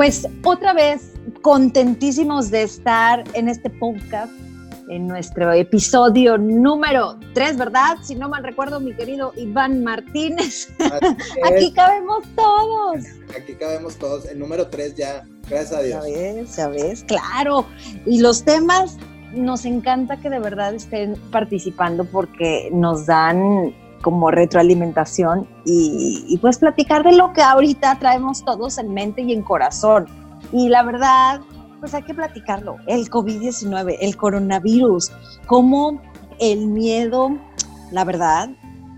[0.00, 4.32] Pues otra vez, contentísimos de estar en este podcast,
[4.88, 7.98] en nuestro episodio número 3, ¿verdad?
[8.02, 10.70] Si no mal recuerdo, mi querido Iván Martínez.
[11.44, 13.04] Aquí cabemos todos.
[13.38, 14.24] Aquí cabemos todos.
[14.24, 16.56] El número 3 ya, gracias a Dios.
[16.56, 17.66] Ya ves, claro.
[18.06, 18.96] Y los temas,
[19.34, 26.58] nos encanta que de verdad estén participando porque nos dan como retroalimentación y, y, pues
[26.58, 30.06] platicar de lo que ahorita traemos todos en mente y en corazón.
[30.52, 31.40] Y la verdad,
[31.80, 32.76] pues hay que platicarlo.
[32.86, 35.10] El COVID-19, el coronavirus,
[35.46, 36.00] cómo
[36.38, 37.36] el miedo,
[37.90, 38.50] la verdad,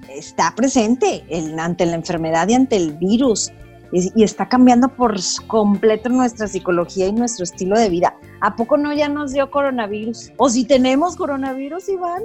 [0.08, 1.24] está presente
[1.58, 3.50] ante la enfermedad y ante el virus.
[3.92, 8.16] Y, está cambiando por completo nuestra psicología y nuestro estilo de vida.
[8.40, 10.32] ¿A poco no ya nos dio coronavirus?
[10.38, 12.22] ¿O si tenemos coronavirus, Iván?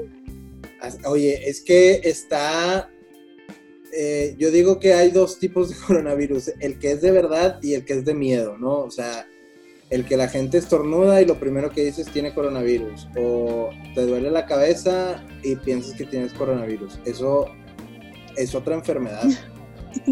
[1.06, 2.90] Oye, es que está,
[3.94, 7.74] eh, yo digo que hay dos tipos de coronavirus, el que es de verdad y
[7.74, 8.80] el que es de miedo, ¿no?
[8.80, 9.28] O sea,
[9.90, 14.32] el que la gente estornuda y lo primero que dices tiene coronavirus, o te duele
[14.32, 17.00] la cabeza y piensas que tienes coronavirus.
[17.06, 17.46] Eso
[18.36, 19.24] es otra enfermedad.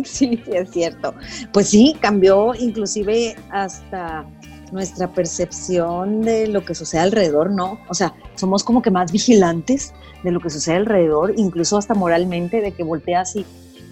[0.04, 1.14] Sí, es cierto.
[1.54, 4.26] Pues sí, cambió inclusive hasta
[4.72, 7.80] nuestra percepción de lo que sucede alrededor, ¿no?
[7.90, 12.62] O sea, somos como que más vigilantes de lo que sucede alrededor, incluso hasta moralmente,
[12.62, 13.46] de que volteas y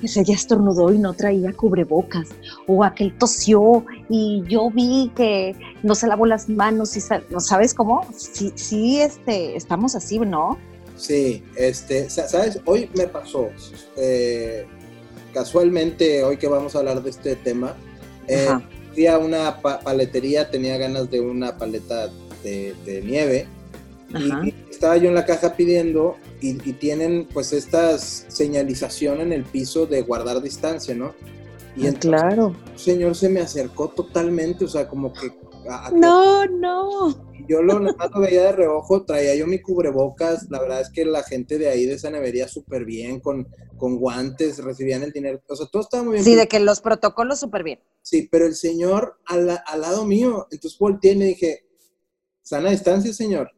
[0.03, 2.29] ese ya estornudó y no traía cubrebocas,
[2.67, 7.73] o aquel tosió y yo vi que no se lavó las manos y ¿no sabes
[7.73, 8.05] cómo?
[8.15, 10.57] Sí, sí, este, estamos así, ¿no?
[10.97, 13.47] Sí, este, sabes, hoy me pasó,
[13.97, 14.65] eh,
[15.33, 17.73] casualmente hoy que vamos a hablar de este tema,
[18.27, 18.47] eh,
[18.93, 22.09] fui a una paletería, tenía ganas de una paleta
[22.43, 23.47] de, nieve
[24.09, 29.43] y estaba yo en la caja pidiendo y, y, tienen pues estas señalización en el
[29.43, 31.13] piso de guardar distancia, ¿no?
[31.75, 32.55] Y ah, claro.
[32.73, 35.31] El señor se me acercó totalmente, o sea, como que...
[35.93, 37.32] no, no.
[37.47, 41.23] Yo lo, lo veía de reojo, traía yo mi cubrebocas, la verdad es que la
[41.23, 45.55] gente de ahí de esa nevería súper bien, con, con guantes, recibían el dinero, o
[45.55, 46.23] sea, todo estaba muy bien.
[46.23, 47.79] Sí, de que los protocolos súper bien.
[48.01, 51.65] Sí, pero el señor al, al lado mío, entonces volteé y le dije,
[52.41, 53.51] sana distancia, señor.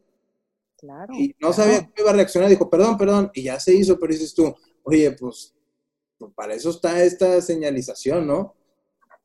[0.76, 1.14] Claro.
[1.14, 4.12] Y no sabía cómo iba a reaccionar, dijo, perdón, perdón, y ya se hizo, pero
[4.12, 5.54] dices tú, oye, pues,
[6.18, 8.54] pues, para eso está esta señalización, ¿no?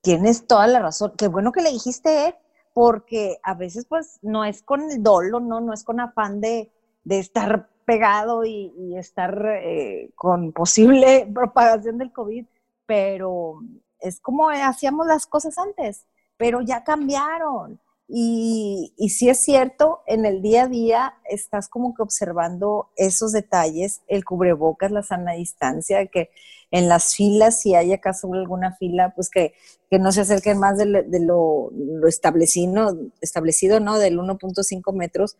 [0.01, 1.13] Tienes toda la razón.
[1.17, 2.35] Qué bueno que le dijiste, ¿eh?
[2.73, 6.71] Porque a veces pues no es con el dolo, no, no es con afán de,
[7.03, 12.45] de estar pegado y, estar eh, con posible propagación del COVID,
[12.85, 13.59] pero
[13.99, 16.05] es como hacíamos las cosas antes,
[16.37, 17.80] pero ya cambiaron.
[18.13, 23.31] Y, y sí es cierto, en el día a día estás como que observando esos
[23.31, 26.29] detalles, el cubrebocas, la sana distancia, que
[26.71, 29.53] en las filas, si hay acaso alguna fila, pues que,
[29.91, 31.71] no se acerquen más de, lo,
[32.07, 33.99] establecido, establecido, ¿no?
[33.99, 35.37] Del 1.5 metros,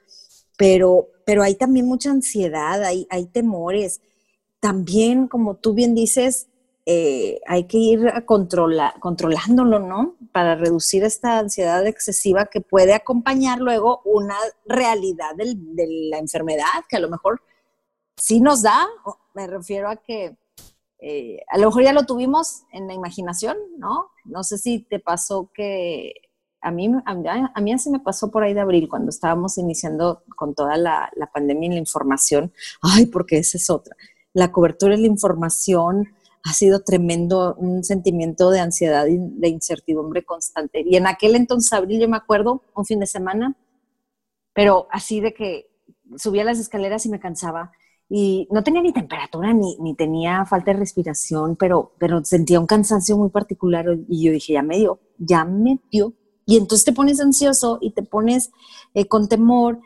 [0.57, 4.01] pero, pero hay también mucha ansiedad, hay, hay temores.
[4.59, 6.47] También, como tú bien dices,
[6.85, 10.15] eh, hay que ir a controlándolo, ¿no?
[10.31, 15.55] Para reducir esta ansiedad excesiva que puede acompañar luego una realidad de
[16.09, 17.41] la enfermedad, que a lo mejor
[18.17, 18.87] sí nos da,
[19.33, 20.37] me refiero a que
[20.99, 24.11] eh, a lo mejor ya lo tuvimos en la imaginación, ¿no?
[24.23, 26.13] No sé si te pasó que
[26.61, 30.53] a mí, a, mí así me pasó por ahí de abril, cuando estábamos iniciando con
[30.53, 32.53] toda la, pandemia y la información.
[32.81, 33.95] Ay, porque esa es otra.
[34.33, 36.13] La cobertura de la información,
[36.43, 40.83] ha sido tremendo, un sentimiento de ansiedad y de incertidumbre constante.
[40.85, 43.55] Y en aquel entonces, abril, yo me acuerdo, un fin de semana,
[44.53, 45.67] pero así de que
[46.17, 47.71] subía las escaleras y me cansaba.
[48.09, 52.67] Y no tenía ni temperatura ni, ni tenía falta de respiración, pero, pero sentía un
[52.67, 53.85] cansancio muy particular.
[54.09, 56.13] Y yo dije, ya me dio, ya me dio.
[56.45, 58.51] Y entonces te pones ansioso y te pones
[58.93, 59.79] eh, con temor.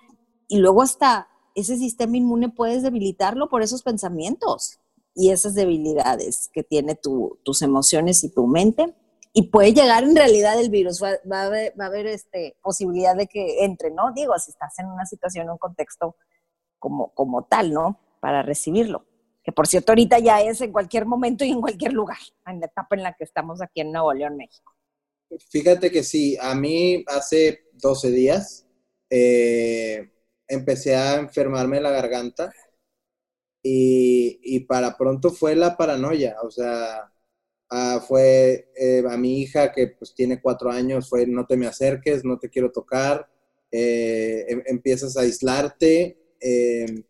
[0.48, 4.80] Y luego hasta ese sistema inmune puedes debilitarlo por esos pensamientos
[5.15, 8.94] y esas debilidades que tiene tus emociones y tu mente.
[9.33, 13.15] Y puede llegar en realidad el virus, va, a haber, va a haber este, posibilidad
[13.15, 14.13] de que entre, ¿no?
[14.13, 16.15] Digo, si estás en una situación, un contexto
[16.79, 18.00] como, como tal, ¿no?
[18.21, 19.06] Para recibirlo.
[19.44, 22.67] Que por cierto, ahorita ya es en cualquier momento y en cualquier lugar, en la
[22.67, 24.73] etapa en la que estamos aquí en Nuevo León, México.
[25.50, 28.65] Fíjate que sí, a mí hace 12 días
[29.09, 30.12] eh,
[30.47, 32.53] empecé a enfermarme la garganta
[33.67, 37.12] y, para pronto fue la paranoia, o sea,
[37.71, 41.65] ah, fue eh, a mi hija que pues tiene cuatro años, fue no te me
[41.65, 43.27] acerques, no te quiero tocar,
[43.71, 47.03] eh, em, empiezas a aislarte, em,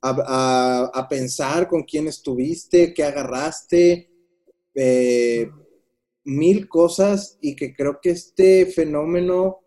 [0.00, 4.10] a, pensar con quién estuviste, qué agarraste,
[4.74, 5.50] eh,
[6.24, 9.60] mil cosas y que creo que este fenómeno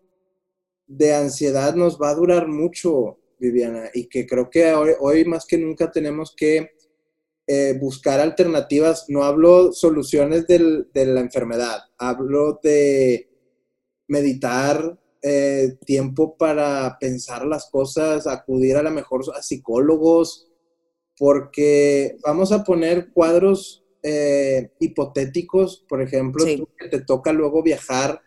[0.86, 5.58] de ansiedad nos va a durar mucho, Viviana, y que creo que hoy, más que
[5.58, 6.70] nunca tenemos que
[7.46, 9.06] eh, buscar alternativas.
[9.08, 13.28] No hablo soluciones de la enfermedad, hablo de
[14.08, 20.48] meditar, eh, tiempo para pensar las cosas, acudir a lo mejor a psicólogos,
[21.18, 26.44] porque vamos a poner cuadros eh, hipotéticos, por ejemplo,
[26.78, 28.22] que te toca luego viajar,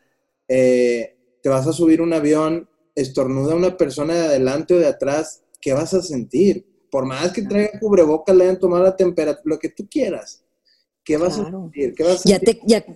[0.50, 5.43] eh, te vas a subir un avión, estornuda una persona de adelante o de atrás,
[5.59, 6.65] ¿qué vas a sentir?
[6.89, 10.43] Por más que traiga cubrebocas, le hayan tomado la temperatura, lo que tú quieras.
[11.03, 11.95] ¿Qué vas, a sentir?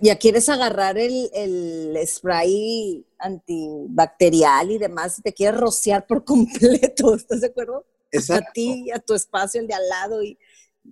[0.00, 7.14] Ya, quieres agarrar el, el, spray antibacterial y demás, y te quieres rociar por completo,
[7.14, 7.84] ¿estás de acuerdo?
[8.30, 10.38] A ti, a tu espacio, el de al lado, y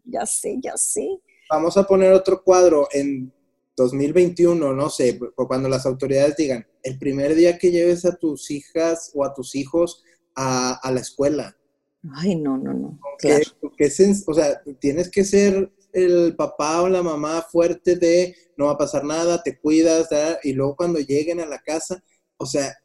[0.04, 1.20] ya sé, ya sé.
[1.50, 3.32] Vamos a poner otro cuadro en
[3.76, 9.10] 2021, no sé, cuando las autoridades digan, el primer día que lleves a tus hijas
[9.14, 10.02] o a tus hijos
[10.36, 11.56] a, la escuela.
[12.14, 13.00] Ay, no, no, no.
[13.18, 13.44] Claro.
[13.62, 18.78] o sea, tienes que ser el papá o la mamá fuerte de no va a
[18.78, 20.08] pasar nada, te cuidas,
[20.42, 22.02] y luego cuando lleguen a la casa,
[22.36, 22.76] o sea,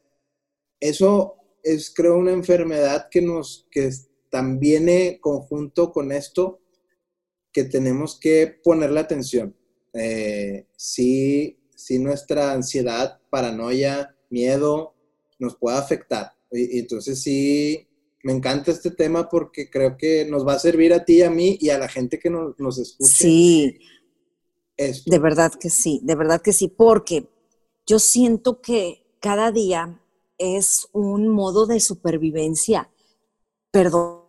[0.78, 3.90] eso es creo una enfermedad que nos, que
[4.30, 6.60] también viene conjunto con esto,
[7.52, 9.56] que tenemos que ponerle atención.
[9.92, 14.94] Eh, si, si nuestra ansiedad, paranoia, miedo
[15.38, 16.32] nos puede afectar.
[16.52, 17.88] Y, entonces sí,
[18.22, 21.58] me encanta este tema porque creo que nos va a servir a ti, a mí
[21.60, 23.12] y a la gente que nos, nos escucha.
[23.12, 23.78] Sí,
[24.76, 27.28] de verdad que sí, de verdad que sí, porque
[27.86, 30.00] yo siento que cada día
[30.38, 32.90] es un modo de supervivencia,
[33.70, 34.20] perdón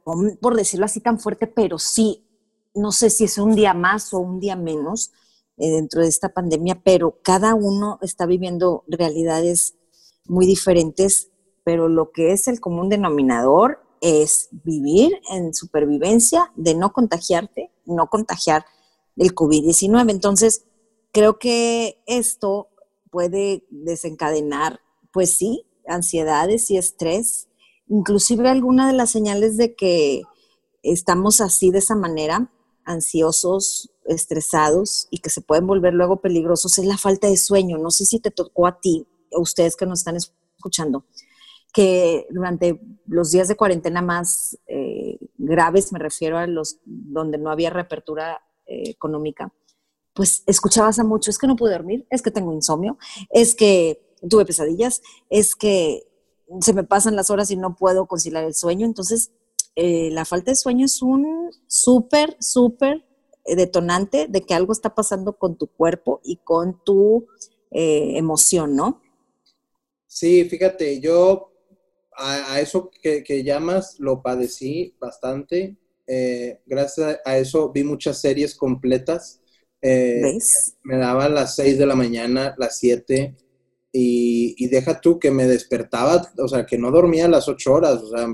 [0.42, 2.26] por decirlo así tan fuerte, pero sí,
[2.74, 5.12] no sé si es un día más o un día menos
[5.58, 9.76] dentro de esta pandemia, pero cada uno está viviendo realidades
[10.26, 11.32] muy diferentes
[11.64, 18.08] pero lo que es el común denominador es vivir en supervivencia de no contagiarte, no
[18.08, 18.66] contagiar
[19.16, 20.10] el COVID-19.
[20.10, 20.66] Entonces,
[21.12, 22.70] creo que esto
[23.12, 24.80] puede desencadenar,
[25.14, 27.48] pues sí, ansiedades y estrés,
[27.88, 30.24] inclusive alguna de las señales de que
[30.82, 32.52] estamos así de esa manera,
[32.86, 37.78] ansiosos, estresados y que se pueden volver luego peligrosos es la falta de sueño.
[37.78, 41.06] No sé si te tocó a ti, a ustedes que nos están escuchando,
[41.74, 47.52] que durante los días de cuarentena más eh, graves, me refiero a los donde no
[47.52, 49.54] había reapertura eh, económica,
[50.14, 52.98] pues escuchabas a mucho, es que no pude dormir, es que tengo insomnio,
[53.30, 56.04] es que tuve pesadillas, es que
[56.60, 58.86] se me pasan las horas y no puedo conciliar el sueño.
[58.86, 59.32] Entonces,
[59.76, 63.06] eh, la falta de sueño es un súper, súper
[63.46, 67.28] detonante de que algo está pasando con tu cuerpo y con tu
[67.74, 69.02] emoción, ¿no?
[70.06, 71.52] Sí, fíjate, yo
[72.22, 75.78] a, eso que, llamas lo padecí bastante.
[76.08, 79.42] Eh, gracias a eso vi muchas series completas.
[79.82, 80.38] Eh,
[80.84, 83.36] me daba las 6 de la mañana, las 7,
[83.92, 88.10] y, deja tú que me despertaba, o sea, que no dormía las 8 horas, o
[88.10, 88.28] sea,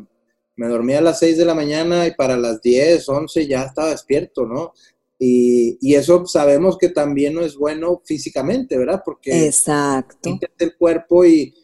[0.57, 3.91] me dormía a las 6 de la mañana y para las 10, 11 ya estaba
[3.91, 4.73] despierto, ¿no?
[5.19, 9.01] Y, y, eso sabemos que también no es bueno físicamente, ¿verdad?
[9.03, 10.37] Porque Exacto.
[10.59, 11.55] el cuerpo y,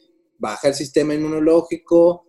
[0.44, 2.26] baja el sistema inmunológico,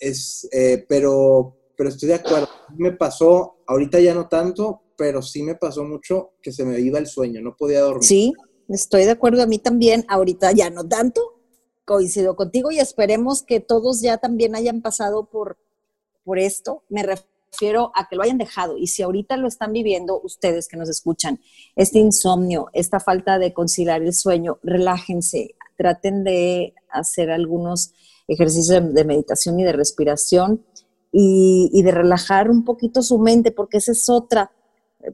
[0.00, 2.48] es, eh, pero, pero estoy de acuerdo.
[2.76, 6.98] Me pasó, ahorita ya no tanto, pero sí me pasó mucho que se me iba
[6.98, 8.02] el sueño, no podía dormir.
[8.02, 8.32] Sí,
[8.68, 11.20] estoy de acuerdo a mí también, ahorita ya no tanto,
[11.84, 15.56] coincido contigo y esperemos que todos ya también hayan pasado por,
[16.24, 16.82] por esto.
[16.88, 20.76] Me refiero a que lo hayan dejado y si ahorita lo están viviendo ustedes que
[20.76, 21.40] nos escuchan,
[21.76, 27.92] este insomnio, esta falta de conciliar el sueño, relájense, traten de hacer algunos
[28.28, 30.64] ejercicios de, meditación y de respiración
[31.12, 34.50] y, de relajar un poquito su mente, porque esa es otra,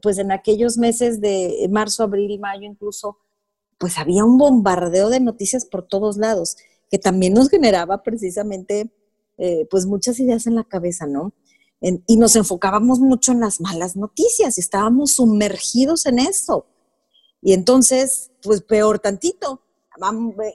[0.01, 3.17] pues en aquellos meses de marzo, abril, mayo incluso,
[3.77, 6.55] pues había un bombardeo de noticias por todos lados,
[6.89, 8.91] que también nos generaba precisamente
[9.43, 11.33] eh, pues muchas ideas en la cabeza, ¿no?
[12.05, 16.67] y nos enfocábamos mucho en las malas noticias, estábamos sumergidos en eso.
[17.41, 19.63] Y entonces, pues peor tantito,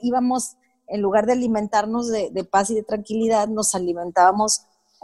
[0.01, 0.55] íbamos,
[0.87, 4.61] en lugar de alimentarnos de, paz y de tranquilidad, nos alimentábamos,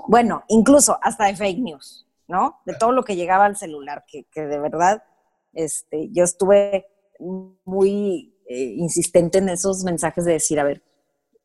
[0.07, 2.61] bueno, incluso hasta de fake news, ¿no?
[2.65, 5.03] De todo lo que llegaba al celular, que, de verdad,
[5.51, 6.87] este, yo estuve
[7.65, 10.81] muy eh, insistente en esos mensajes de decir, a ver,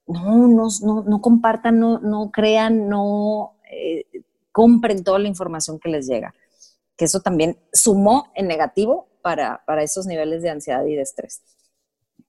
[0.09, 4.05] no, no, no, compartan, no, no crean, no eh,
[4.53, 6.35] compren toda la información que les llega.
[6.97, 11.43] Que eso también sumó en negativo para, para esos niveles de ansiedad y de estrés.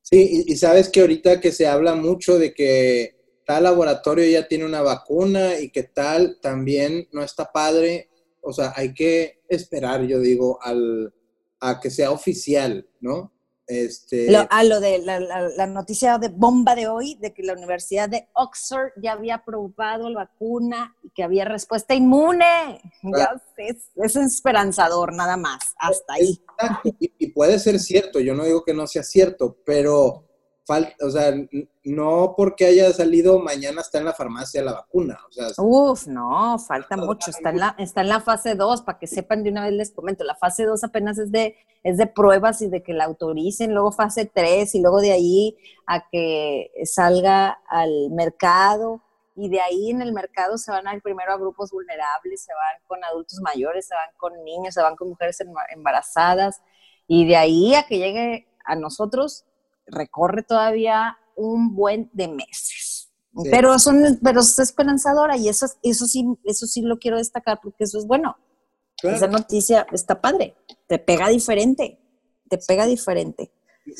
[0.01, 4.65] Sí, y, sabes que ahorita que se habla mucho de que tal laboratorio ya tiene
[4.65, 8.09] una vacuna y que tal también no está padre,
[8.41, 11.13] o sea, hay que esperar, yo digo, al,
[11.59, 13.31] a que sea oficial, ¿no?
[13.69, 14.35] Este...
[14.35, 18.27] a ah, lo de la, noticia de bomba de hoy, de que la Universidad de
[18.33, 22.81] Oxford ya había aprobado la vacuna y que había respuesta inmune.
[23.03, 26.41] Ya es, es, esperanzador, nada más, hasta ahí.
[26.99, 30.28] y, puede ser cierto, yo no digo que no sea cierto, pero
[31.01, 31.33] o sea,
[31.83, 35.19] no porque haya salido mañana está en la farmacia la vacuna.
[35.27, 37.31] O sea, Uf, no, falta mucho.
[37.31, 39.91] Está en la, está en la fase 2, para que sepan de una vez les
[39.91, 40.23] comento.
[40.23, 43.91] La fase 2 apenas es de, es de pruebas y de que la autoricen, luego
[43.91, 45.57] fase 3 y luego de ahí
[45.88, 49.01] a que salga al mercado
[49.35, 52.53] y de ahí en el mercado se van a ir primero a grupos vulnerables, se
[52.53, 55.38] van con adultos mayores, se van con niños, se van con mujeres
[55.71, 56.61] embarazadas
[57.07, 59.45] y de ahí a que llegue a nosotros
[59.91, 63.12] recorre todavía un buen de meses.
[63.51, 67.86] Pero, son, pero es esperanzadora y eso, eso, sí, eso sí lo quiero destacar porque
[67.86, 68.38] eso es bueno.
[69.01, 70.55] Esa noticia está padre,
[70.88, 72.00] te pega diferente,
[72.50, 73.51] te pega diferente.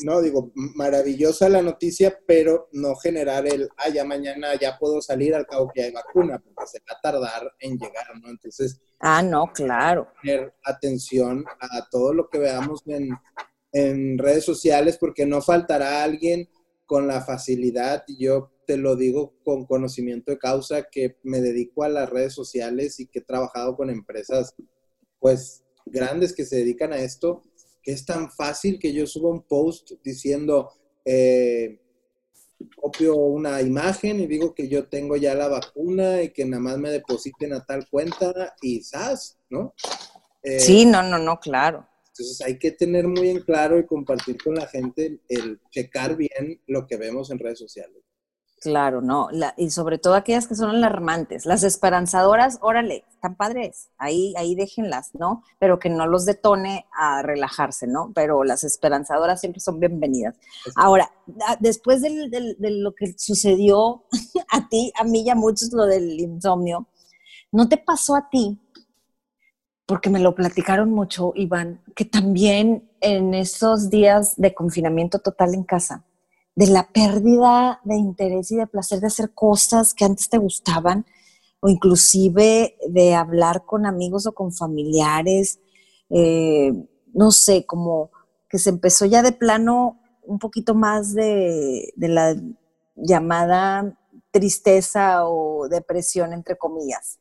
[0.04, 5.34] No, digo, maravillosa la noticia, pero no generar el, ah, ya mañana ya puedo salir
[5.34, 8.28] al cabo que hay vacuna, porque se va a tardar en llegar, ¿no?
[8.28, 8.80] Entonces.
[9.00, 10.12] Ah, no, claro.
[10.22, 13.10] Tener atención a todo lo que veamos en,
[13.72, 16.48] en redes sociales porque no faltará alguien
[16.86, 21.84] con la facilidad, y yo te lo digo con conocimiento de causa, que me dedico
[21.84, 24.54] a las redes sociales y que he trabajado con empresas
[25.20, 27.44] pues grandes que se dedican a esto,
[27.82, 30.70] que es tan fácil que yo suba un post diciendo,
[31.04, 31.80] eh,
[32.76, 36.78] copio una imagen y digo que yo tengo ya la vacuna y que nada más
[36.78, 39.38] me depositen a tal cuenta y ¡zas!
[39.48, 39.74] ¿no?
[40.42, 41.89] sí, no, no, no, claro.
[42.20, 46.60] Entonces hay que tener muy en claro y compartir con la gente el checar bien
[46.66, 48.02] lo que vemos en redes sociales.
[48.60, 54.34] Claro, no, y sobre todo aquellas que son alarmantes, las esperanzadoras, órale, están padres, ahí,
[54.36, 55.42] ahí déjenlas, ¿no?
[55.58, 58.12] Pero que no los detone a relajarse, ¿no?
[58.14, 60.36] Pero las esperanzadoras siempre son bienvenidas.
[60.76, 61.10] Ahora,
[61.58, 64.04] después de lo que sucedió
[64.52, 66.86] a ti, a mí y a muchos lo del insomnio,
[67.52, 68.60] ¿no te pasó a ti
[69.90, 75.64] porque me lo platicaron mucho, Iván, que también en esos días de confinamiento total en
[75.64, 76.04] casa,
[76.54, 81.06] de la pérdida de interés y de placer de hacer cosas que antes te gustaban,
[81.58, 85.58] o inclusive de hablar con amigos o con familiares,
[86.08, 86.72] eh,
[87.12, 88.12] no sé, como
[88.48, 92.36] que se empezó ya de plano un poquito más de, de la
[92.94, 93.98] llamada
[94.30, 97.18] tristeza o depresión, entre comillas.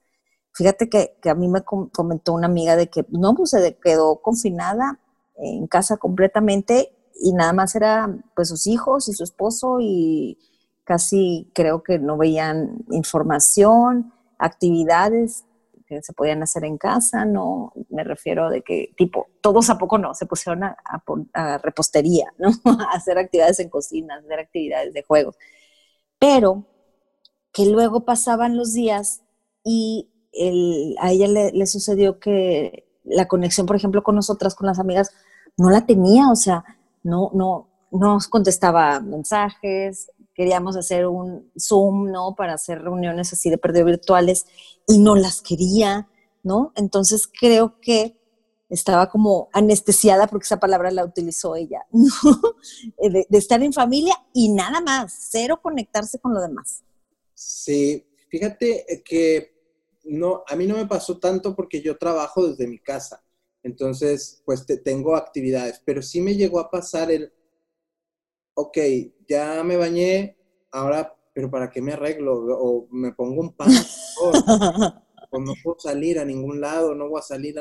[0.54, 5.00] Fíjate que, a mí me comentó una amiga de que no, pues se quedó confinada
[5.38, 6.92] en casa completamente
[7.22, 10.38] y nada más era pues sus hijos y su esposo y
[10.84, 15.46] casi creo que no veían información, actividades
[15.90, 19.98] que se podían hacer en casa, no me refiero de que tipo, todos a poco
[19.98, 22.50] no, se pusieron a, repostería, ¿no?
[22.66, 25.36] a hacer actividades en cocina, hacer actividades de juegos.
[26.20, 26.66] Pero
[27.52, 29.24] que luego pasaban los días
[29.64, 30.10] y
[31.00, 35.12] a ella le, sucedió que la conexión, por ejemplo, con nosotras, con las amigas,
[35.58, 36.64] no la tenía, o sea,
[37.04, 42.36] no, no, nos contestaba mensajes, queríamos hacer un Zoom, ¿no?
[42.36, 44.46] Para hacer reuniones así de perdido virtuales
[44.88, 46.08] y no las quería,
[46.44, 46.72] ¿no?
[46.76, 48.16] Entonces creo que
[48.70, 54.50] estaba como anestesiada, porque esa palabra la utilizó ella, de, de, estar en familia y
[54.50, 56.84] nada más, cero conectarse con lo demás.
[57.34, 59.59] Sí, fíjate que
[60.04, 63.24] no, a mí no me pasó tanto porque yo trabajo desde mi casa.
[63.64, 67.34] Entonces, pues te, tengo actividades, pero sí me llegó a pasar el,
[68.54, 68.78] ok,
[69.28, 70.38] ya me bañé,
[70.72, 72.34] ahora, pero ¿para qué me arreglo?
[72.36, 73.70] O me pongo un pan,
[75.32, 77.56] o, no puedo salir a ningún lado, no voy a salir.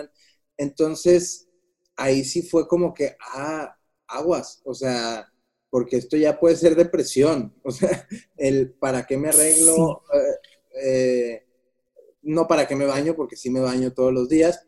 [0.56, 1.48] Entonces,
[1.96, 3.76] ahí sí fue como que, ah,
[4.06, 5.32] aguas, o sea,
[5.70, 10.02] porque esto ya puede ser depresión, o sea, el ¿para qué me arreglo?
[10.14, 11.47] Eh, eh,
[12.28, 14.62] no para que me baño, porque sí me baño todos los días,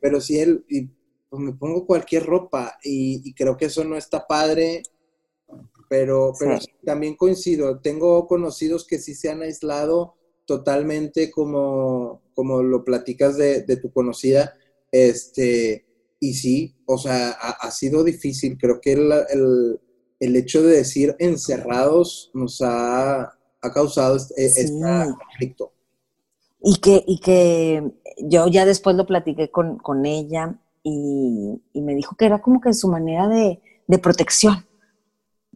[0.00, 0.88] pero, sí él, y,
[1.28, 4.84] pues me pongo cualquier ropa y, creo que eso no está padre,
[5.88, 12.84] pero, pero también coincido, tengo conocidos que sí se han aislado totalmente como, como lo
[12.84, 14.54] platicas de, tu conocida,
[14.92, 15.84] este,
[16.20, 19.80] y sí, o sea, ha, sido difícil, creo que el,
[20.20, 23.35] el hecho de decir encerrados nos ha
[23.66, 24.72] ha causado este, este
[25.18, 25.72] conflicto.
[26.60, 32.26] Y que, y que yo ya después lo platiqué con, ella y, me dijo que
[32.26, 34.66] era como que su manera de, de protección.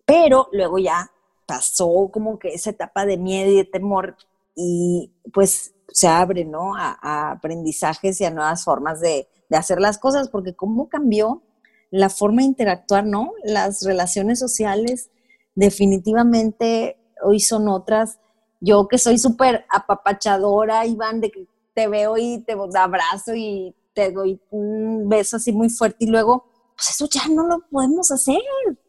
[0.04, 1.10] Pero luego ya
[1.46, 4.16] pasó como que esa etapa de miedo y de temor
[4.54, 6.76] y pues se abre, ¿no?
[6.76, 11.42] A, aprendizajes y a nuevas formas de, de, hacer las cosas, porque cómo cambió
[11.90, 13.32] la forma de interactuar, ¿no?
[13.42, 15.10] Las relaciones sociales
[15.56, 18.18] definitivamente hoy son otras.
[18.60, 24.12] Yo que soy súper apapachadora, Iván, de que te veo y te abrazo y te
[24.12, 26.44] doy un beso así muy fuerte y luego,
[26.76, 28.40] pues eso ya no lo podemos hacer.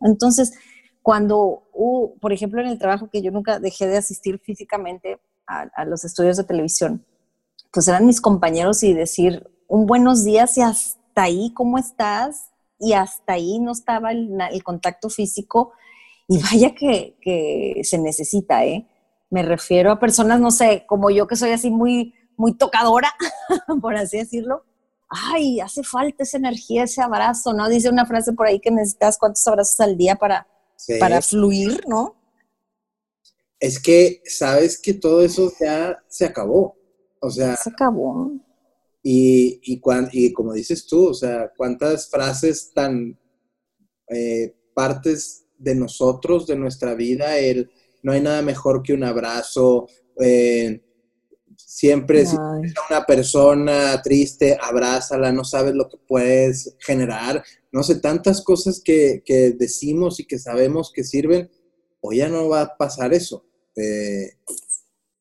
[0.01, 0.53] Entonces,
[1.01, 5.83] cuando, uh, por ejemplo, en el trabajo que yo nunca dejé de asistir físicamente a,
[5.83, 7.05] los estudios de televisión,
[7.73, 12.51] pues eran mis compañeros y decir un buenos días y hasta ahí, ¿cómo estás?
[12.79, 15.73] Y hasta ahí no estaba el, contacto físico
[16.31, 18.87] y vaya que, que, se necesita, ¿eh?
[19.29, 23.13] Me refiero a personas, no sé, como yo que soy así muy, muy tocadora,
[23.81, 24.63] por así decirlo.
[25.09, 27.67] Ay, hace falta esa energía, ese abrazo, ¿no?
[27.67, 30.47] Dice una frase por ahí que necesitas cuántos abrazos al día para,
[31.01, 32.15] para fluir, ¿no?
[33.59, 36.77] Es que sabes que todo eso ya se acabó.
[37.19, 37.57] O sea.
[37.57, 38.31] Se acabó.
[39.03, 39.81] Y, y,
[40.13, 43.19] y como dices tú, o sea, cuántas frases tan
[44.07, 47.69] eh, partes de nosotros, de nuestra vida, el
[48.03, 49.87] no hay nada mejor que un abrazo,
[50.19, 50.81] eh,
[51.55, 58.43] siempre si una persona triste, abrázala, no sabes lo que puedes generar, no sé, tantas
[58.43, 59.23] cosas que,
[59.57, 61.49] decimos y que sabemos que sirven,
[62.01, 63.45] o ya no va a pasar eso.
[63.75, 64.33] Eh,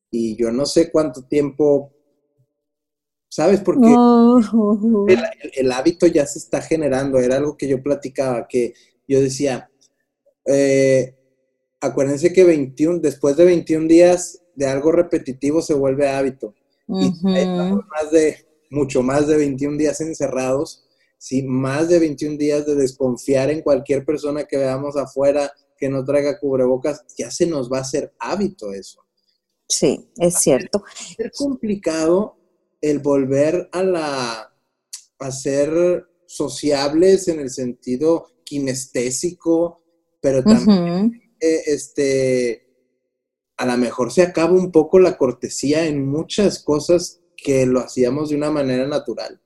[0.09, 1.93] y yo no sé cuánto tiempo,
[3.29, 3.61] ¿sabes?
[3.61, 3.95] Porque
[5.55, 8.73] el, hábito ya se está generando, era algo que yo platicaba, que
[9.07, 9.70] yo decía,
[10.45, 11.15] eh,
[11.79, 16.53] acuérdense que 21, después de 21 días de algo repetitivo se vuelve hábito.
[16.87, 20.85] Y más de, mucho más de 21 días encerrados,
[21.17, 21.43] ¿sí?
[21.43, 26.37] más de 21 días de desconfiar en cualquier persona que veamos afuera que no traiga
[26.37, 29.03] cubrebocas, ya se nos va a hacer hábito eso.
[29.67, 30.83] Sí, es cierto.
[31.17, 32.35] Es complicado
[32.81, 34.51] el volver a la
[35.21, 39.80] a ser sociables en el sentido kinestésico,
[40.21, 42.67] pero también eh, este
[43.57, 48.29] a lo mejor se acaba un poco la cortesía en muchas cosas que lo hacíamos
[48.29, 49.39] de una manera natural.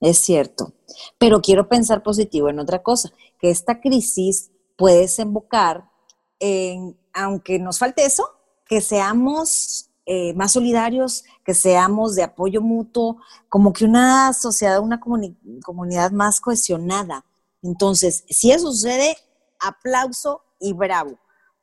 [0.00, 0.74] Es cierto,
[1.18, 5.90] pero quiero pensar positivo en otra cosa, que esta crisis puede desembocar
[6.38, 8.24] en, aunque nos falte eso,
[8.66, 13.16] que seamos eh, más solidarios, que seamos de apoyo mutuo,
[13.48, 17.24] como que una sociedad, una comunidad más cohesionada.
[17.62, 19.16] Entonces, si eso sucede,
[19.60, 21.18] aplauso y bravo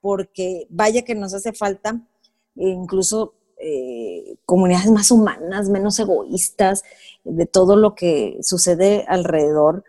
[0.05, 1.99] porque vaya que nos hace falta
[2.55, 6.83] incluso eh, comunidades más humanas, menos egoístas,
[7.23, 9.83] de todo lo que sucede alrededor,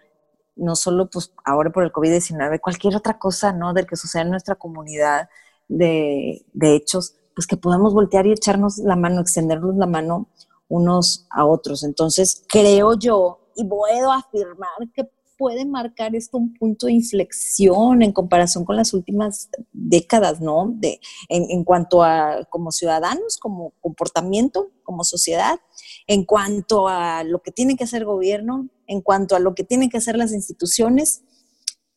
[0.54, 3.74] no solo pues ahora por el COVID-19, cualquier otra cosa, ¿no?
[3.74, 5.28] Del que sucede en nuestra comunidad
[5.68, 10.30] de, de hechos, pues que podamos voltear y echarnos la mano, extendernos la mano
[10.68, 11.84] unos a otros.
[11.84, 15.04] Entonces, creo yo, y puedo afirmar que
[15.36, 20.72] puede marcar esto un punto de inflexión en comparación con las últimas décadas, ¿no?
[20.76, 25.58] De, en, cuanto a como ciudadanos, como comportamiento, como sociedad,
[26.06, 29.64] en cuanto a lo que tiene que hacer el gobierno, en cuanto a lo que
[29.64, 31.22] tienen que hacer las instituciones,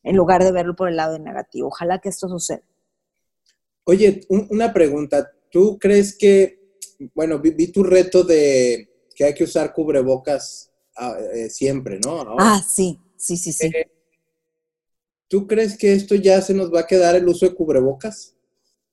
[0.04, 1.68] en lugar de verlo por el lado negativo.
[1.68, 2.64] Ojalá que esto suceda.
[3.86, 5.32] Oye, una pregunta.
[5.52, 6.78] ¿Tú crees que,
[7.16, 12.24] bueno, vi, tu reto de que hay que usar cubrebocas ah, eh, siempre, ¿no?
[12.38, 13.68] Ah, sí, sí, sí, sí.
[13.68, 13.92] Eh,
[15.28, 18.36] ¿Tú crees que esto ya se nos va a quedar el uso de cubrebocas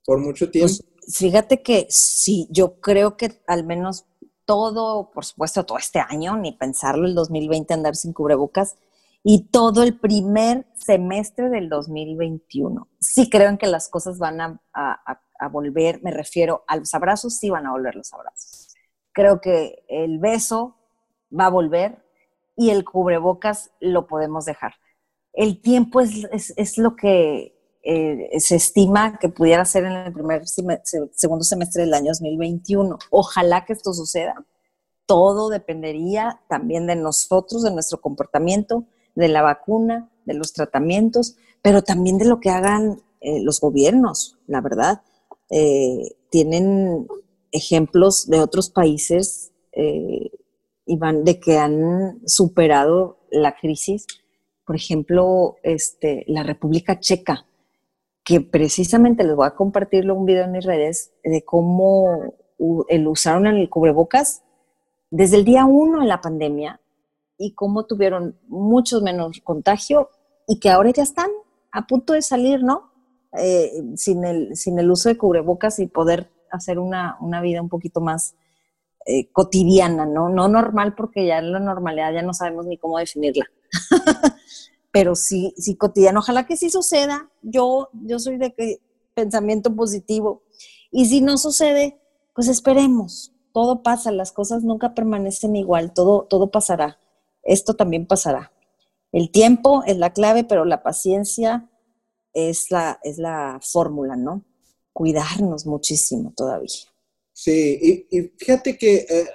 [0.04, 0.96] por mucho pues, tiempo?
[1.08, 4.06] fíjate que sí, yo creo que al menos
[4.44, 8.76] todo, por supuesto, todo este año, ni pensarlo, el 2020 andar sin cubrebocas,
[9.22, 12.88] y todo el primer semestre del 2021.
[13.00, 17.36] Sí creo en que las cosas van a, a, volver, me refiero a los abrazos,
[17.36, 18.68] sí van a volver los abrazos.
[19.10, 20.76] Creo que el beso
[21.36, 22.05] va a volver,
[22.56, 24.74] y el cubrebocas lo podemos dejar.
[25.32, 31.44] El tiempo es, lo que eh, se estima que pudiera ser en el primer segundo
[31.44, 32.98] semestre del año 2021.
[33.10, 34.46] Ojalá que esto suceda.
[35.04, 41.82] Todo dependería también de nosotros, de nuestro comportamiento, de la vacuna, de los tratamientos, pero
[41.82, 45.02] también de lo que hagan eh, los gobiernos, la verdad.
[45.50, 47.06] Eh, tienen
[47.52, 49.52] ejemplos de otros países
[50.86, 54.06] Iván, de que han superado la crisis.
[54.64, 57.46] Por ejemplo, este, la República Checa,
[58.24, 62.34] que precisamente les voy a compartirlo un video en mis redes de cómo
[62.88, 64.42] el usaron el cubrebocas
[65.10, 66.80] desde el día uno en la pandemia
[67.38, 70.10] y cómo tuvieron mucho menos contagio
[70.48, 71.30] y que ahora ya están
[71.70, 72.90] a punto de salir, ¿no?
[73.38, 77.68] Eh, sin, el, sin el uso de cubrebocas y poder hacer una, una vida un
[77.68, 78.34] poquito más
[79.06, 80.28] eh, cotidiana, ¿no?
[80.28, 83.46] No normal porque ya en la normalidad ya no sabemos ni cómo definirla.
[84.90, 86.18] Pero sí, sí cotidiano.
[86.18, 87.30] Ojalá que sí suceda.
[87.40, 88.80] Yo, yo soy de que
[89.14, 90.42] pensamiento positivo.
[90.90, 92.00] Y si no sucede,
[92.34, 93.32] pues esperemos.
[93.52, 96.98] Todo pasa, las cosas nunca permanecen igual, todo, todo pasará.
[97.44, 98.52] Esto también pasará.
[99.12, 101.70] El tiempo es la clave, pero la paciencia
[102.34, 104.42] es la, es la fórmula, ¿no?
[104.92, 106.90] Cuidarnos muchísimo todavía.
[107.38, 109.26] Sí, y, fíjate que eh,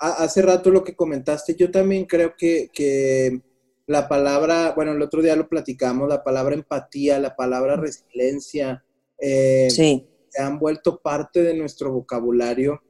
[0.00, 3.40] hace rato lo que comentaste, yo también creo que,
[3.86, 8.84] la palabra, bueno, el otro día lo platicamos, la palabra empatía, la palabra resiliencia,
[9.16, 12.82] eh, se han vuelto parte de nuestro vocabulario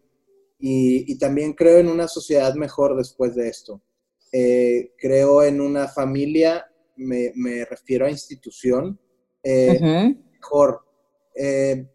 [0.58, 3.82] y, también creo en una sociedad mejor después de esto.
[4.32, 6.66] Eh, creo en una familia,
[6.96, 7.30] me,
[7.66, 8.98] refiero a institución,
[9.44, 10.80] mejor.
[11.34, 11.86] Eh,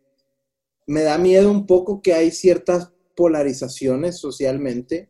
[0.92, 5.10] me da miedo un poco que hay ciertas polarizaciones socialmente,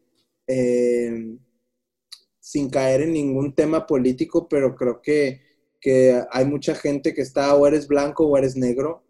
[2.39, 5.41] sin caer en ningún tema político, pero creo que,
[5.79, 9.03] que, hay mucha gente que está o eres blanco o eres negro.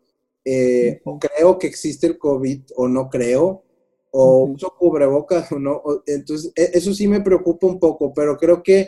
[1.04, 3.66] o creo que existe el COVID o no creo,
[4.12, 5.82] o uso cubrebocas o no.
[6.06, 8.88] Entonces, e, eso sí me preocupa un poco, pero creo que,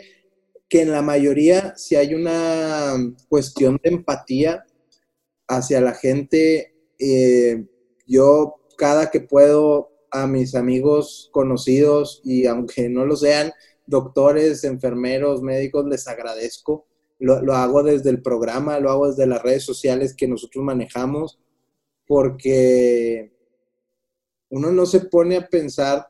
[0.70, 2.94] que en la mayoría, si hay una
[3.28, 4.64] cuestión de empatía
[5.48, 7.66] hacia la gente, eh,
[8.06, 13.52] yo cada que puedo a mis amigos conocidos y aunque no lo sean,
[13.86, 16.86] doctores, enfermeros, médicos, les agradezco.
[17.18, 21.38] Lo, lo, hago desde el programa, lo hago desde las redes sociales que nosotros manejamos,
[22.06, 23.32] porque
[24.50, 26.08] uno no se pone a pensar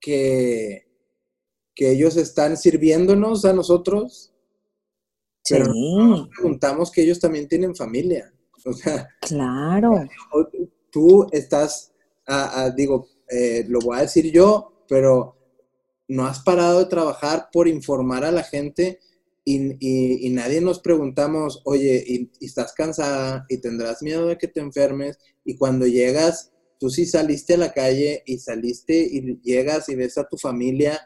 [0.00, 0.86] que,
[1.74, 4.32] que ellos están sirviéndonos a nosotros,
[5.48, 8.32] pero nos preguntamos que ellos también tienen familia.
[8.64, 9.94] O sea, claro.
[10.90, 11.92] Tú estás,
[12.76, 15.36] digo, eh, lo voy a decir yo, pero
[16.08, 19.00] no has parado de trabajar por informar a la gente
[19.44, 25.18] y, nadie nos preguntamos, oye, y, estás cansada y tendrás miedo de que te enfermes
[25.44, 30.16] y cuando llegas tú sí saliste a la calle y saliste y llegas y ves
[30.18, 31.00] a tu familia,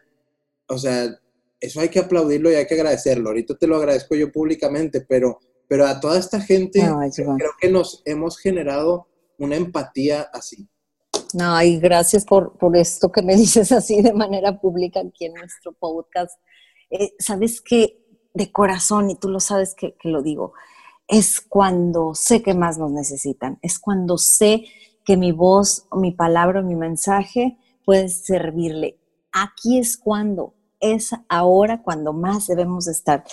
[0.67, 1.19] o sea,
[1.61, 3.31] eso hay que aplaudirlo y hay que agradecerlo.
[3.31, 6.81] Ahorita te lo agradezco yo públicamente, pero, pero a toda esta gente
[7.15, 9.07] creo que nos hemos generado
[9.43, 10.69] una empatía así.
[11.35, 15.35] No, y gracias por, por esto que me dices así de manera pública aquí en
[15.35, 16.39] nuestro podcast.
[16.91, 17.99] Eh, sabes que
[18.35, 20.55] de corazón, y tú lo sabes que, que lo digo,
[21.09, 24.65] es cuando sé que más nos necesitan, es cuando sé
[25.05, 28.99] que mi voz, mi palabra, mi mensaje puede servirle.
[29.33, 33.25] Aquí es cuando, es ahora cuando más debemos estar.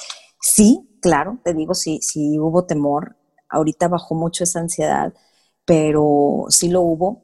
[0.41, 3.15] Sí, claro, te digo, sí, sí hubo temor,
[3.49, 5.13] ahorita bajó mucho esa ansiedad,
[5.69, 7.21] pero sí lo hubo.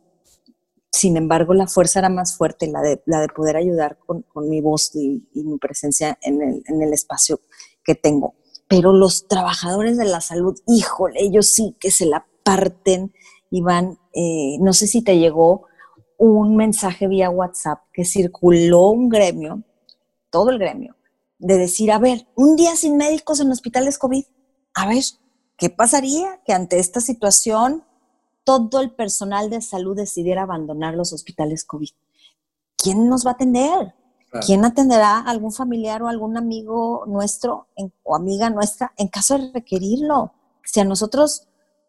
[0.91, 4.61] Sin embargo, la fuerza era más fuerte, la de, la de poder ayudar con, mi
[4.61, 7.39] voz y, mi presencia en el, en el espacio
[7.83, 8.35] que tengo.
[8.67, 13.13] Pero los trabajadores de la salud, híjole, ellos sí que se la parten
[13.49, 15.65] Iván, eh, no sé si te llegó
[16.19, 19.63] un mensaje vía WhatsApp que circuló un gremio,
[20.29, 20.95] todo el gremio,
[21.39, 24.23] de decir, a ver, un día sin médicos en hospitales COVID,
[24.75, 25.03] a ver,
[25.57, 27.83] ¿qué pasaría que ante esta situación
[28.45, 31.89] todo el personal de salud decidiera abandonar los hospitales COVID?
[32.77, 33.93] ¿Quién nos va a atender?
[34.45, 37.67] ¿Quién atenderá a algún familiar o algún amigo nuestro
[38.03, 40.33] o amiga nuestra en caso de requerirlo?
[40.63, 41.47] Si a nosotros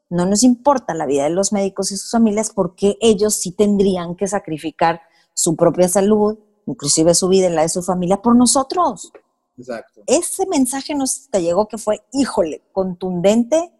[0.09, 4.14] no nos importa la vida de los médicos y sus familias porque ellos sí tendrían
[4.14, 5.01] que sacrificar
[5.35, 9.12] su propia salud, inclusive su vida y la de su familia, por nosotros.
[9.59, 10.03] Exacto.
[10.07, 13.73] Ese mensaje nos te llegó que fue, híjole, contundente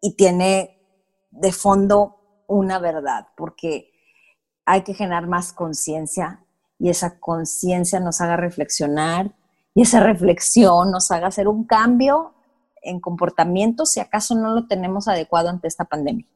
[0.00, 0.75] y tiene
[1.40, 3.92] de fondo una verdad, porque
[4.64, 6.44] hay que generar más conciencia
[6.78, 9.34] y esa conciencia nos haga reflexionar
[9.74, 12.34] y esa reflexión nos haga hacer un cambio
[12.82, 16.26] en comportamiento si acaso no lo tenemos adecuado ante esta pandemia.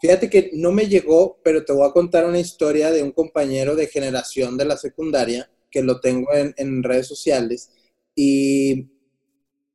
[0.00, 3.74] Fíjate que no me llegó, pero te voy a contar una historia de un compañero
[3.74, 7.72] de generación de la secundaria que lo tengo en, redes sociales
[8.14, 8.90] y,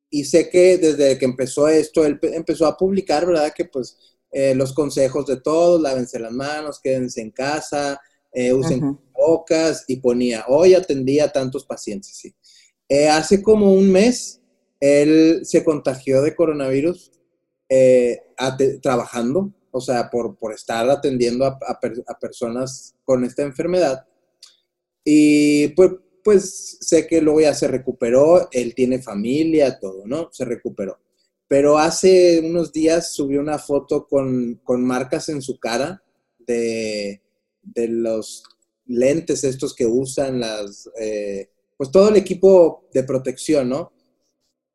[0.09, 3.53] y, sé que desde que empezó esto, él empezó a publicar, ¿verdad?
[3.55, 3.97] Que pues
[4.31, 7.99] eh, los consejos de todos, lávense las manos, quédense en casa,
[8.33, 12.35] eh, usen bocas y ponía, hoy atendía a tantos pacientes, sí.
[12.89, 14.41] Eh, hace como un mes
[14.79, 17.11] él se contagió de coronavirus
[17.69, 18.21] eh,
[18.81, 21.79] trabajando, o sea, por, estar atendiendo a,
[22.19, 24.05] personas con esta enfermedad.
[25.03, 25.91] Y pues,
[26.27, 30.27] pues sé que luego ya se recuperó, él tiene familia, todo, ¿no?
[30.33, 30.99] Se recuperó.
[31.47, 36.03] pero hace unos días subió una foto con, marcas en su cara
[36.37, 37.21] de,
[37.63, 38.43] los
[38.87, 43.93] lentes estos que usan las, eh, pues todo el equipo de protección, ¿no?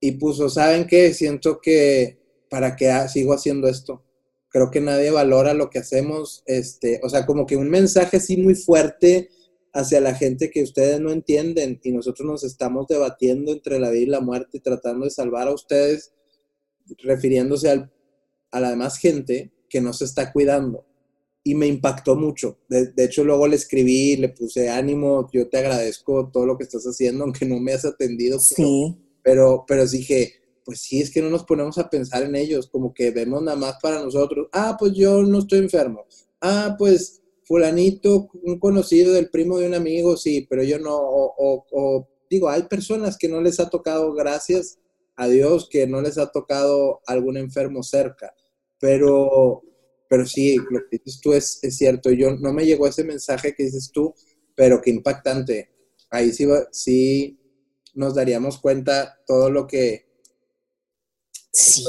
[0.01, 1.13] Y puso, ¿saben qué?
[1.13, 4.03] Siento que para qué sigo haciendo esto.
[4.49, 8.39] Creo que nadie valora lo que hacemos, este, o sea, como que un mensaje así
[8.39, 9.29] muy fuerte
[9.73, 14.03] hacia la gente que ustedes no entienden y nosotros nos estamos debatiendo entre la vida
[14.03, 16.13] y la muerte tratando de salvar a ustedes,
[16.99, 20.87] refiriéndose a la demás gente que no se está cuidando.
[21.45, 22.59] Y me impactó mucho.
[22.69, 26.85] De, hecho, luego le escribí, le puse ánimo, yo te agradezco todo lo que estás
[26.85, 28.39] haciendo, aunque no me has atendido.
[28.39, 28.97] Sí.
[29.25, 32.95] Pero, pero dije, pues sí, es que no nos ponemos a pensar en ellos, como
[32.95, 34.49] que vemos nada más para nosotros.
[34.53, 36.05] Ah, pues yo no estoy enfermo.
[36.41, 37.22] Ah, pues
[37.53, 42.63] fulanito, un conocido del primo de un amigo, sí, pero yo no, o, digo, hay
[42.63, 44.79] personas que no les ha tocado, gracias
[45.17, 48.35] a Dios, que no les ha tocado algún enfermo cerca,
[48.81, 49.63] pero,
[50.09, 53.65] pero sí, lo que dices tú es, cierto, yo no me llegó ese mensaje que
[53.65, 54.15] dices tú,
[54.55, 55.75] pero qué impactante.
[56.09, 57.39] Ahí sí, sí
[57.93, 60.07] nos daríamos cuenta todo lo que...
[61.53, 61.85] Sí.